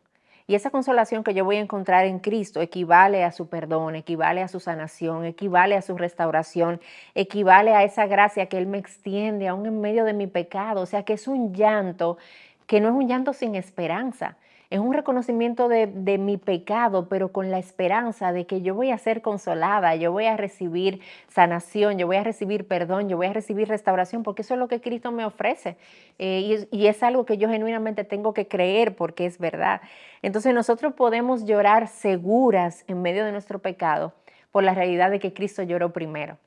Y 0.49 0.55
esa 0.55 0.69
consolación 0.69 1.25
que 1.25 1.33
yo 1.33 1.43
voy 1.43 1.57
a 1.57 1.59
encontrar 1.59 2.05
en 2.05 2.19
Cristo 2.19 2.61
equivale 2.61 3.25
a 3.25 3.33
su 3.33 3.49
perdón, 3.49 3.95
equivale 3.95 4.41
a 4.41 4.47
su 4.47 4.61
sanación, 4.61 5.25
equivale 5.25 5.75
a 5.75 5.81
su 5.81 5.97
restauración, 5.97 6.79
equivale 7.15 7.75
a 7.75 7.83
esa 7.83 8.07
gracia 8.07 8.45
que 8.45 8.57
Él 8.57 8.65
me 8.65 8.77
extiende 8.77 9.49
aún 9.49 9.65
en 9.65 9.81
medio 9.81 10.05
de 10.05 10.13
mi 10.13 10.25
pecado. 10.25 10.81
O 10.81 10.85
sea 10.85 11.03
que 11.03 11.13
es 11.13 11.27
un 11.27 11.53
llanto 11.53 12.17
que 12.65 12.79
no 12.79 12.87
es 12.87 12.95
un 12.95 13.07
llanto 13.09 13.33
sin 13.33 13.55
esperanza, 13.55 14.37
es 14.69 14.79
un 14.79 14.93
reconocimiento 14.93 15.69
de, 15.69 16.17
mi 16.17 16.35
pecado, 16.35 17.07
pero 17.07 17.31
con 17.31 17.51
la 17.51 17.57
esperanza 17.57 18.33
de 18.33 18.45
que 18.45 18.61
yo 18.61 18.75
voy 18.75 18.91
a 18.91 18.97
ser 18.97 19.21
consolada, 19.21 19.95
yo 19.95 20.11
voy 20.11 20.25
a 20.25 20.35
recibir 20.35 20.99
sanación, 21.29 21.97
yo 21.97 22.05
voy 22.05 22.17
a 22.17 22.23
recibir 22.23 22.67
perdón, 22.67 23.07
yo 23.07 23.15
voy 23.15 23.27
a 23.27 23.33
recibir 23.33 23.69
restauración, 23.69 24.23
porque 24.23 24.41
eso 24.41 24.55
es 24.55 24.59
lo 24.59 24.67
que 24.67 24.81
Cristo 24.81 25.13
me 25.13 25.23
ofrece. 25.23 25.77
Eh, 26.19 26.67
y, 26.71 26.87
es 26.87 27.01
algo 27.01 27.25
que 27.25 27.37
yo 27.37 27.49
genuinamente 27.49 28.03
tengo 28.03 28.33
que 28.33 28.47
creer 28.47 28.95
porque 28.95 29.25
es 29.25 29.37
verdad. 29.39 29.81
Entonces 30.21 30.53
nosotros 30.53 30.93
podemos 30.93 31.45
llorar 31.45 31.87
seguras 31.87 32.83
en 32.87 33.01
medio 33.01 33.23
de 33.23 33.31
nuestro 33.31 33.59
pecado 33.59 34.13
por 34.51 34.63
la 34.63 34.73
realidad 34.73 35.11
de 35.11 35.19
que 35.19 35.33
Cristo 35.33 35.63
lloró 35.63 35.93
primero. 35.93 36.37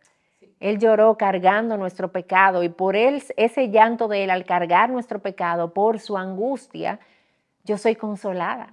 Él 0.59 0.79
lloró 0.79 1.17
cargando 1.17 1.79
nuestro 1.79 2.13
pecado 2.13 2.63
y 2.63 2.69
por 2.69 2.97
él, 2.97 3.23
ese 3.39 3.71
llanto 3.71 4.09
de 4.09 4.25
él 4.25 4.31
al 4.31 4.45
cargar 4.45 4.91
nuestro 4.91 5.21
pecado, 5.21 5.73
por 5.73 6.01
su 6.01 6.19
angustia, 6.19 7.01
yo 7.65 7.79
soy 7.79 7.97
consolada 7.97 8.73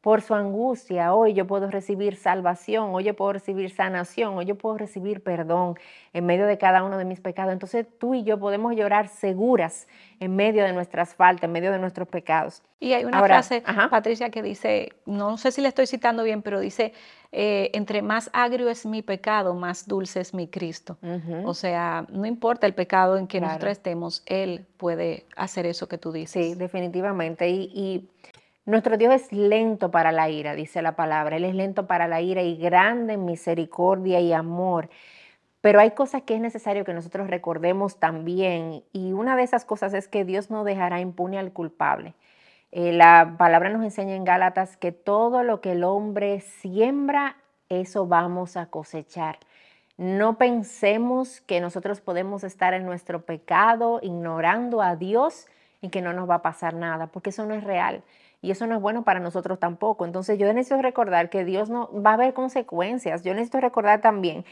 por 0.00 0.22
su 0.22 0.34
angustia. 0.34 1.12
Hoy 1.12 1.34
yo 1.34 1.46
puedo 1.46 1.68
recibir 1.70 2.16
salvación, 2.16 2.94
hoy 2.94 3.04
yo 3.04 3.14
puedo 3.14 3.32
recibir 3.32 3.70
sanación, 3.70 4.36
hoy 4.36 4.44
yo 4.44 4.54
puedo 4.54 4.78
recibir 4.78 5.22
perdón 5.22 5.74
en 6.12 6.24
medio 6.24 6.46
de 6.46 6.56
cada 6.56 6.84
uno 6.84 6.98
de 6.98 7.04
mis 7.04 7.20
pecados. 7.20 7.52
Entonces 7.52 7.86
tú 7.98 8.14
y 8.14 8.22
yo 8.22 8.38
podemos 8.38 8.76
llorar 8.76 9.08
seguras 9.08 9.88
en 10.20 10.36
medio 10.36 10.64
de 10.64 10.72
nuestras 10.72 11.14
faltas, 11.14 11.44
en 11.44 11.52
medio 11.52 11.72
de 11.72 11.78
nuestros 11.78 12.06
pecados. 12.06 12.62
Y 12.80 12.92
hay 12.92 13.04
una 13.04 13.20
frase, 13.24 13.64
Patricia, 13.90 14.30
que 14.30 14.40
dice, 14.40 14.90
no 15.04 15.36
sé 15.36 15.50
si 15.50 15.60
le 15.60 15.68
estoy 15.68 15.88
citando 15.88 16.22
bien, 16.22 16.42
pero 16.42 16.60
dice, 16.60 16.92
eh, 17.32 17.70
entre 17.74 18.02
más 18.02 18.30
agrio 18.32 18.68
es 18.68 18.86
mi 18.86 19.02
pecado, 19.02 19.54
más 19.54 19.88
dulce 19.88 20.20
es 20.20 20.32
mi 20.32 20.46
Cristo. 20.46 20.96
O 21.44 21.54
sea, 21.54 22.06
no 22.08 22.24
importa 22.24 22.68
el 22.68 22.74
pecado 22.74 23.16
en 23.16 23.26
que 23.26 23.40
nosotros 23.40 23.72
estemos, 23.72 24.22
Él 24.26 24.64
puede 24.76 25.26
hacer 25.34 25.66
eso 25.66 25.88
que 25.88 25.98
tú 25.98 26.12
dices. 26.12 26.46
Sí, 26.46 26.54
definitivamente. 26.54 27.48
y 27.48 28.08
nuestro 28.68 28.98
Dios 28.98 29.14
es 29.14 29.32
lento 29.32 29.90
para 29.90 30.12
la 30.12 30.28
ira, 30.28 30.54
dice 30.54 30.82
la 30.82 30.94
palabra. 30.94 31.36
Él 31.36 31.44
es 31.46 31.54
lento 31.54 31.86
para 31.86 32.06
la 32.06 32.20
ira 32.20 32.42
y 32.42 32.58
grande 32.58 33.14
en 33.14 33.24
misericordia 33.24 34.20
y 34.20 34.34
amor. 34.34 34.90
Pero 35.62 35.80
hay 35.80 35.92
cosas 35.92 36.22
que 36.24 36.34
es 36.34 36.40
necesario 36.42 36.84
que 36.84 36.92
nosotros 36.92 37.28
recordemos 37.28 37.98
también. 37.98 38.84
Y 38.92 39.12
una 39.14 39.36
de 39.36 39.42
esas 39.42 39.64
cosas 39.64 39.94
es 39.94 40.06
que 40.06 40.26
Dios 40.26 40.50
no 40.50 40.64
dejará 40.64 41.00
impune 41.00 41.38
al 41.38 41.50
culpable. 41.50 42.14
Eh, 42.70 42.92
la 42.92 43.36
palabra 43.38 43.70
nos 43.70 43.82
enseña 43.82 44.14
en 44.14 44.24
Gálatas 44.24 44.76
que 44.76 44.92
todo 44.92 45.42
lo 45.44 45.62
que 45.62 45.72
el 45.72 45.82
hombre 45.82 46.40
siembra, 46.40 47.38
eso 47.70 48.06
vamos 48.06 48.58
a 48.58 48.66
cosechar. 48.66 49.38
No 49.96 50.36
pensemos 50.36 51.40
que 51.40 51.62
nosotros 51.62 52.02
podemos 52.02 52.44
estar 52.44 52.74
en 52.74 52.84
nuestro 52.84 53.22
pecado 53.24 53.98
ignorando 54.02 54.82
a 54.82 54.94
Dios 54.94 55.46
y 55.80 55.88
que 55.88 56.02
no 56.02 56.12
nos 56.12 56.28
va 56.28 56.36
a 56.36 56.42
pasar 56.42 56.74
nada, 56.74 57.06
porque 57.06 57.30
eso 57.30 57.46
no 57.46 57.54
es 57.54 57.64
real 57.64 58.02
y 58.40 58.50
eso 58.50 58.66
no 58.66 58.76
es 58.76 58.80
bueno 58.80 59.04
para 59.04 59.20
nosotros 59.20 59.58
tampoco. 59.58 60.04
Entonces 60.04 60.38
yo 60.38 60.46
necesito 60.52 60.80
recordar 60.82 61.30
que 61.30 61.44
Dios 61.44 61.70
no 61.70 61.90
va 61.92 62.10
a 62.10 62.14
haber 62.14 62.34
consecuencias. 62.34 63.22
Yo 63.22 63.34
necesito 63.34 63.60
recordar 63.60 64.00
también 64.00 64.44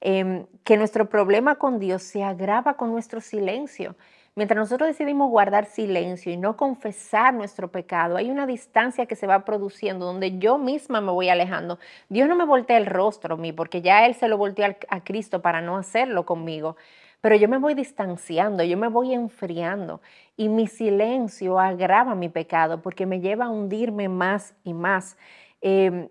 em, 0.00 0.46
que 0.64 0.76
nuestro 0.76 1.08
problema 1.08 1.56
con 1.56 1.78
Dios 1.78 2.02
se 2.02 2.24
agrava 2.24 2.74
con 2.74 2.90
nuestro 2.90 3.20
silencio. 3.20 3.96
Mientras 4.36 4.58
nosotros 4.58 4.88
decidimos 4.88 5.30
guardar 5.30 5.66
silencio 5.66 6.32
y 6.32 6.36
no 6.36 6.56
confesar 6.56 7.32
nuestro 7.34 7.70
pecado, 7.70 8.16
hay 8.16 8.30
una 8.32 8.46
distancia 8.46 9.06
que 9.06 9.14
se 9.14 9.28
va 9.28 9.44
produciendo 9.44 10.06
donde 10.06 10.38
yo 10.38 10.58
misma 10.58 11.00
me 11.00 11.12
voy 11.12 11.28
alejando. 11.28 11.78
Dios 12.08 12.28
no 12.28 12.34
me 12.34 12.44
voltea 12.44 12.76
el 12.78 12.86
rostro 12.86 13.36
a 13.36 13.38
mí 13.38 13.52
porque 13.52 13.80
ya 13.80 14.06
Él 14.06 14.14
se 14.14 14.26
lo 14.26 14.36
volteó 14.36 14.66
a 14.88 15.04
Cristo 15.04 15.40
para 15.40 15.60
no 15.60 15.76
hacerlo 15.76 16.26
conmigo. 16.26 16.76
Pero 17.24 17.36
yo 17.36 17.48
me 17.48 17.56
voy 17.56 17.72
distanciando, 17.72 18.62
yo 18.64 18.76
me 18.76 18.88
voy 18.88 19.14
enfriando 19.14 20.02
y 20.36 20.50
mi 20.50 20.66
silencio 20.66 21.58
agrava 21.58 22.14
mi 22.14 22.28
pecado 22.28 22.82
porque 22.82 23.06
me 23.06 23.20
lleva 23.20 23.46
a 23.46 23.48
hundirme 23.48 24.10
más 24.10 24.54
y 24.62 24.74
más. 24.74 25.16
Em, 25.62 26.10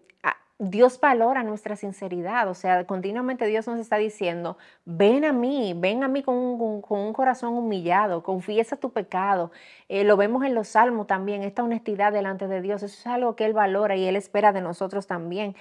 Dios 0.58 1.00
valora 1.00 1.44
nuestra 1.44 1.76
sinceridad, 1.76 2.50
o 2.50 2.56
sea, 2.56 2.88
continuamente 2.88 3.46
Dios 3.46 3.68
nos 3.68 3.80
está 3.80 3.98
diciendo, 3.98 4.58
ven 4.86 5.24
a 5.24 5.34
mí, 5.34 5.76
ven 5.78 6.04
a 6.04 6.08
mí 6.08 6.24
con 6.24 6.36
un, 6.36 7.14
corazón 7.14 7.54
humillado, 7.54 8.24
confiesa 8.24 8.78
tu 8.78 8.92
pecado. 8.92 9.52
Eh, 9.90 10.04
lo 10.06 10.18
vemos 10.18 10.44
en 10.44 10.56
los 10.56 10.70
salmos 10.70 11.06
también, 11.06 11.44
esta 11.44 11.64
honestidad 11.64 12.12
delante 12.12 12.48
de 12.48 12.62
Dios, 12.62 12.82
eso 12.82 12.98
es 12.98 13.06
algo 13.06 13.36
que 13.36 13.46
Él 13.46 13.54
valora 13.54 13.96
y 13.96 14.06
Él 14.06 14.16
espera 14.16 14.52
de 14.52 14.62
nosotros 14.62 15.06
también. 15.06 15.56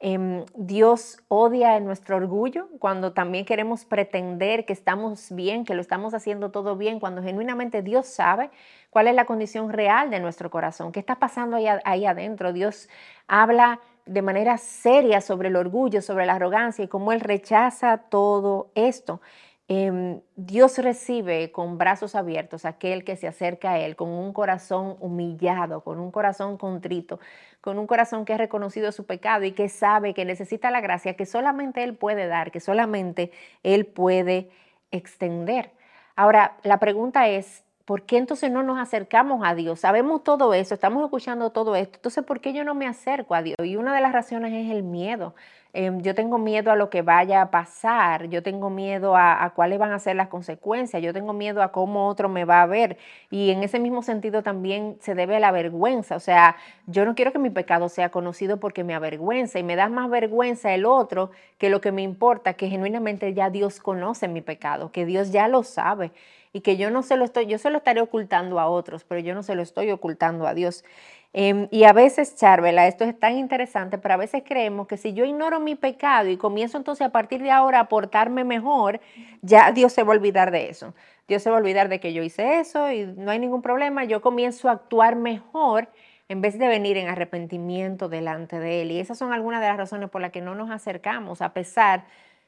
Em, 0.00 0.44
Dios 0.54 1.18
odia 1.28 1.78
nuestro 1.80 2.16
orgullo 2.16 2.68
cuando 2.78 3.12
también 3.12 3.44
queremos 3.46 3.84
pretender 3.84 4.66
que 4.66 4.72
estamos 4.72 5.34
bien, 5.34 5.64
que 5.64 5.74
lo 5.74 5.80
estamos 5.80 6.12
haciendo 6.12 6.50
todo 6.50 6.76
bien, 6.76 7.00
cuando 7.00 7.22
genuinamente 7.22 7.80
Dios 7.80 8.06
sabe 8.06 8.50
cuál 8.90 9.06
es 9.06 9.14
la 9.14 9.24
condición 9.24 9.72
real 9.72 10.10
de 10.10 10.20
nuestro 10.20 10.50
corazón, 10.50 10.92
qué 10.92 11.00
está 11.00 11.18
pasando 11.18 11.56
ahí, 11.56 11.66
ahí 11.84 12.04
adentro. 12.06 12.52
Dios 12.52 12.88
habla 13.28 13.80
de 14.06 14.20
manera 14.20 14.58
seria 14.58 15.20
sobre 15.20 15.48
el 15.48 15.56
orgullo, 15.56 16.02
sobre 16.02 16.26
la 16.26 16.34
arrogancia 16.34 16.84
y 16.84 16.88
cómo 16.88 17.12
Él 17.12 17.20
rechaza 17.20 17.96
todo 17.96 18.70
esto. 18.74 19.20
Em, 19.66 20.20
Dios 20.36 20.76
recibe 20.76 21.50
con 21.50 21.78
brazos 21.78 22.14
abiertos 22.14 22.66
aquel 22.66 23.02
que 23.02 23.16
se 23.16 23.26
acerca 23.26 23.72
a 23.72 23.78
Él 23.78 23.96
con 23.96 24.10
un 24.10 24.34
corazón 24.34 24.96
humillado, 25.00 25.82
con 25.82 25.98
un 26.00 26.10
corazón 26.10 26.58
contrito, 26.58 27.18
con 27.62 27.78
un 27.78 27.86
corazón 27.86 28.26
que 28.26 28.34
ha 28.34 28.38
reconocido 28.38 28.92
su 28.92 29.06
pecado 29.06 29.44
y 29.44 29.52
que 29.52 29.70
sabe 29.70 30.12
que 30.12 30.26
necesita 30.26 30.70
la 30.70 30.82
gracia 30.82 31.16
que 31.16 31.24
solamente 31.24 31.82
Él 31.82 31.96
puede 31.96 32.26
dar, 32.26 32.50
que 32.52 32.60
solamente 32.60 33.30
Él 33.62 33.86
puede 33.86 34.50
extender. 34.90 35.70
Ahora, 36.14 36.58
la 36.62 36.78
pregunta 36.78 37.28
es, 37.28 37.63
¿por 37.84 38.02
qué 38.02 38.16
entonces 38.18 38.50
no 38.50 38.62
nos 38.62 38.78
acercamos 38.78 39.42
a 39.44 39.54
Dios? 39.54 39.80
Sabemos 39.80 40.24
todo 40.24 40.54
eso, 40.54 40.74
estamos 40.74 41.04
escuchando 41.04 41.50
todo 41.50 41.76
esto, 41.76 41.96
entonces 41.96 42.24
¿por 42.24 42.40
qué 42.40 42.52
yo 42.52 42.64
no 42.64 42.74
me 42.74 42.86
acerco 42.86 43.34
a 43.34 43.42
Dios? 43.42 43.56
Y 43.62 43.76
una 43.76 43.94
de 43.94 44.00
las 44.00 44.12
razones 44.12 44.52
es 44.52 44.70
el 44.70 44.82
miedo. 44.82 45.34
Em, 45.76 46.00
yo 46.02 46.14
tengo 46.14 46.38
miedo 46.38 46.70
a 46.70 46.76
lo 46.76 46.88
que 46.88 47.02
vaya 47.02 47.42
a 47.42 47.50
pasar, 47.50 48.28
yo 48.28 48.44
tengo 48.44 48.70
miedo 48.70 49.16
a, 49.16 49.52
cuáles 49.56 49.80
van 49.80 49.90
a 49.90 49.98
ser 49.98 50.14
las 50.14 50.28
consecuencias, 50.28 51.02
yo 51.02 51.12
tengo 51.12 51.32
miedo 51.32 51.62
a 51.64 51.72
cómo 51.72 52.06
otro 52.06 52.28
me 52.28 52.44
va 52.44 52.62
a 52.62 52.66
ver. 52.66 52.96
Y 53.28 53.50
en 53.50 53.64
ese 53.64 53.80
mismo 53.80 54.02
sentido 54.02 54.44
también 54.44 54.96
se 55.00 55.16
debe 55.16 55.36
a 55.36 55.40
la 55.40 55.50
vergüenza, 55.50 56.14
o 56.14 56.20
sea, 56.20 56.56
yo 56.86 57.04
no 57.04 57.16
quiero 57.16 57.32
que 57.32 57.40
mi 57.40 57.50
pecado 57.50 57.88
sea 57.88 58.10
conocido 58.10 58.60
porque 58.60 58.84
me 58.84 58.94
avergüenza 58.94 59.58
y 59.58 59.64
me 59.64 59.74
da 59.74 59.88
más 59.88 60.08
vergüenza 60.10 60.72
el 60.72 60.86
otro 60.86 61.32
que 61.58 61.70
lo 61.70 61.80
que 61.80 61.90
me 61.90 62.02
importa, 62.02 62.54
que 62.54 62.68
genuinamente 62.68 63.34
ya 63.34 63.50
Dios 63.50 63.80
conoce 63.80 64.28
mi 64.28 64.42
pecado, 64.42 64.92
que 64.92 65.04
Dios 65.06 65.32
ya 65.32 65.48
lo 65.48 65.64
sabe 65.64 66.12
y 66.54 66.60
que 66.60 66.76
yo 66.76 66.88
no 66.88 67.02
se 67.02 67.16
lo 67.16 67.24
estoy, 67.24 67.46
yo 67.46 67.58
se 67.58 67.68
lo 67.68 67.78
estaré 67.78 68.00
ocultando 68.00 68.60
a 68.60 68.68
otros, 68.68 69.02
pero 69.04 69.20
yo 69.20 69.34
no 69.34 69.42
se 69.42 69.56
lo 69.56 69.62
estoy 69.62 69.90
ocultando 69.90 70.46
a 70.46 70.54
Dios. 70.54 70.84
Em, 71.32 71.66
y 71.72 71.82
a 71.82 71.92
veces, 71.92 72.36
Charvela, 72.36 72.86
esto 72.86 73.02
es 73.02 73.18
tan 73.18 73.36
interesante, 73.36 73.98
pero 73.98 74.14
a 74.14 74.16
veces 74.16 74.44
creemos 74.46 74.86
que 74.86 74.96
si 74.96 75.14
yo 75.14 75.24
ignoro 75.24 75.58
mi 75.58 75.74
pecado 75.74 76.30
y 76.30 76.36
comienzo 76.36 76.78
entonces 76.78 77.04
a 77.04 77.10
partir 77.10 77.42
de 77.42 77.50
ahora 77.50 77.80
a 77.80 77.88
portarme 77.88 78.44
mejor, 78.44 79.00
ya 79.42 79.72
Dios 79.72 79.92
se 79.92 80.04
va 80.04 80.12
a 80.12 80.16
olvidar 80.16 80.52
de 80.52 80.70
eso. 80.70 80.94
Dios 81.26 81.42
se 81.42 81.50
va 81.50 81.56
a 81.56 81.58
olvidar 81.58 81.88
de 81.88 81.98
que 81.98 82.12
yo 82.12 82.22
hice 82.22 82.60
eso 82.60 82.90
y 82.92 83.04
no 83.04 83.32
hay 83.32 83.40
ningún 83.40 83.60
problema, 83.60 84.04
yo 84.04 84.22
comienzo 84.22 84.68
a 84.68 84.72
actuar 84.72 85.16
mejor 85.16 85.88
en 86.28 86.40
vez 86.40 86.56
de 86.56 86.68
venir 86.68 86.96
en 86.98 87.08
arrepentimiento 87.08 88.08
delante 88.08 88.60
de 88.60 88.82
Él. 88.82 88.92
Y 88.92 89.00
esas 89.00 89.18
son 89.18 89.32
algunas 89.32 89.60
de 89.60 89.66
las 89.66 89.76
razones 89.76 90.08
por 90.08 90.20
las 90.20 90.30
que 90.30 90.40
no 90.40 90.54
nos 90.54 90.70
acercamos, 90.70 91.42
a 91.42 91.52
pesar 91.52 92.04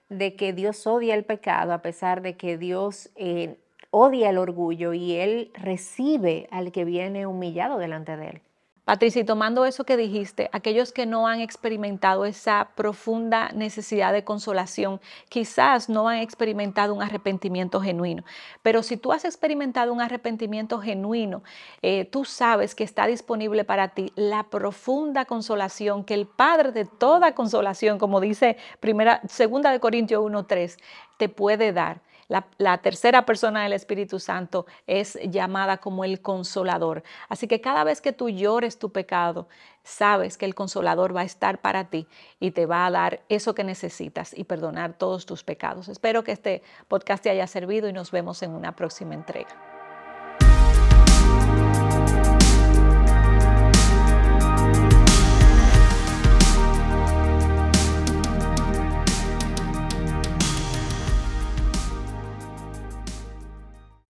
de 0.08 0.36
que 0.36 0.52
Dios 0.52 0.86
odia 0.86 1.16
el 1.16 1.24
pecado, 1.24 1.72
a 1.72 1.82
pesar 1.82 2.22
de 2.22 2.36
que 2.36 2.56
Dios 2.56 3.10
eh, 3.16 3.56
odia 3.98 4.28
el 4.28 4.36
orgullo 4.36 4.92
y 4.92 5.14
Él 5.14 5.50
recibe 5.54 6.48
al 6.50 6.70
que 6.70 6.84
viene 6.84 7.26
humillado 7.26 7.78
delante 7.78 8.18
de 8.18 8.28
Él. 8.28 8.42
Patricia, 8.84 9.22
y 9.22 9.24
tomando 9.24 9.64
eso 9.64 9.84
que 9.84 9.96
dijiste, 9.96 10.48
aquellos 10.52 10.92
que 10.92 11.06
no 11.06 11.26
han 11.26 11.40
experimentado 11.40 12.24
esa 12.24 12.68
profunda 12.76 13.50
necesidad 13.52 14.12
de 14.12 14.22
consolación, 14.22 15.00
quizás 15.28 15.88
no 15.88 16.08
han 16.08 16.18
experimentado 16.18 16.94
un 16.94 17.02
arrepentimiento 17.02 17.80
genuino. 17.80 18.22
Pero 18.62 18.84
si 18.84 18.96
tú 18.96 19.12
has 19.12 19.24
experimentado 19.24 19.92
un 19.92 20.00
arrepentimiento 20.00 20.78
genuino, 20.78 21.42
eh, 21.82 22.04
tú 22.04 22.24
sabes 22.24 22.76
que 22.76 22.84
está 22.84 23.06
disponible 23.06 23.64
para 23.64 23.88
ti 23.88 24.12
la 24.14 24.44
profunda 24.44 25.24
consolación 25.24 26.04
que 26.04 26.14
el 26.14 26.26
Padre 26.26 26.70
de 26.70 26.84
toda 26.84 27.34
consolación, 27.34 27.98
como 27.98 28.20
dice 28.20 28.56
primera, 28.78 29.20
segunda 29.26 29.72
de 29.72 29.80
Corintios 29.80 30.22
1.3, 30.22 30.76
te 31.16 31.28
puede 31.28 31.72
dar. 31.72 32.02
La, 32.28 32.78
tercera 32.78 33.24
persona 33.24 33.62
del 33.62 33.72
Espíritu 33.72 34.18
Santo 34.18 34.66
es 34.86 35.18
llamada 35.22 35.78
como 35.78 36.04
el 36.04 36.20
consolador. 36.20 37.04
Así 37.28 37.46
que 37.46 37.60
cada 37.60 37.84
vez 37.84 38.00
que 38.00 38.12
tú 38.12 38.28
llores 38.28 38.78
tu 38.78 38.90
pecado, 38.90 39.48
sabes 39.84 40.36
que 40.36 40.44
el 40.44 40.54
consolador 40.54 41.14
va 41.14 41.20
a 41.20 41.24
estar 41.24 41.60
para 41.60 41.88
ti 41.88 42.08
y 42.40 42.50
te 42.50 42.66
va 42.66 42.86
a 42.86 42.90
dar 42.90 43.20
eso 43.28 43.54
que 43.54 43.62
necesitas 43.62 44.36
y 44.36 44.44
perdonar 44.44 44.94
todos 44.94 45.24
tus 45.24 45.44
pecados. 45.44 45.88
Espero 45.88 46.24
que 46.24 46.32
este 46.32 46.62
podcast 46.88 47.22
te 47.22 47.30
haya 47.30 47.46
servido 47.46 47.88
y 47.88 47.92
nos 47.92 48.10
vemos 48.10 48.42
en 48.42 48.50
una 48.52 48.74
próxima 48.74 49.14
entrega. 49.14 49.75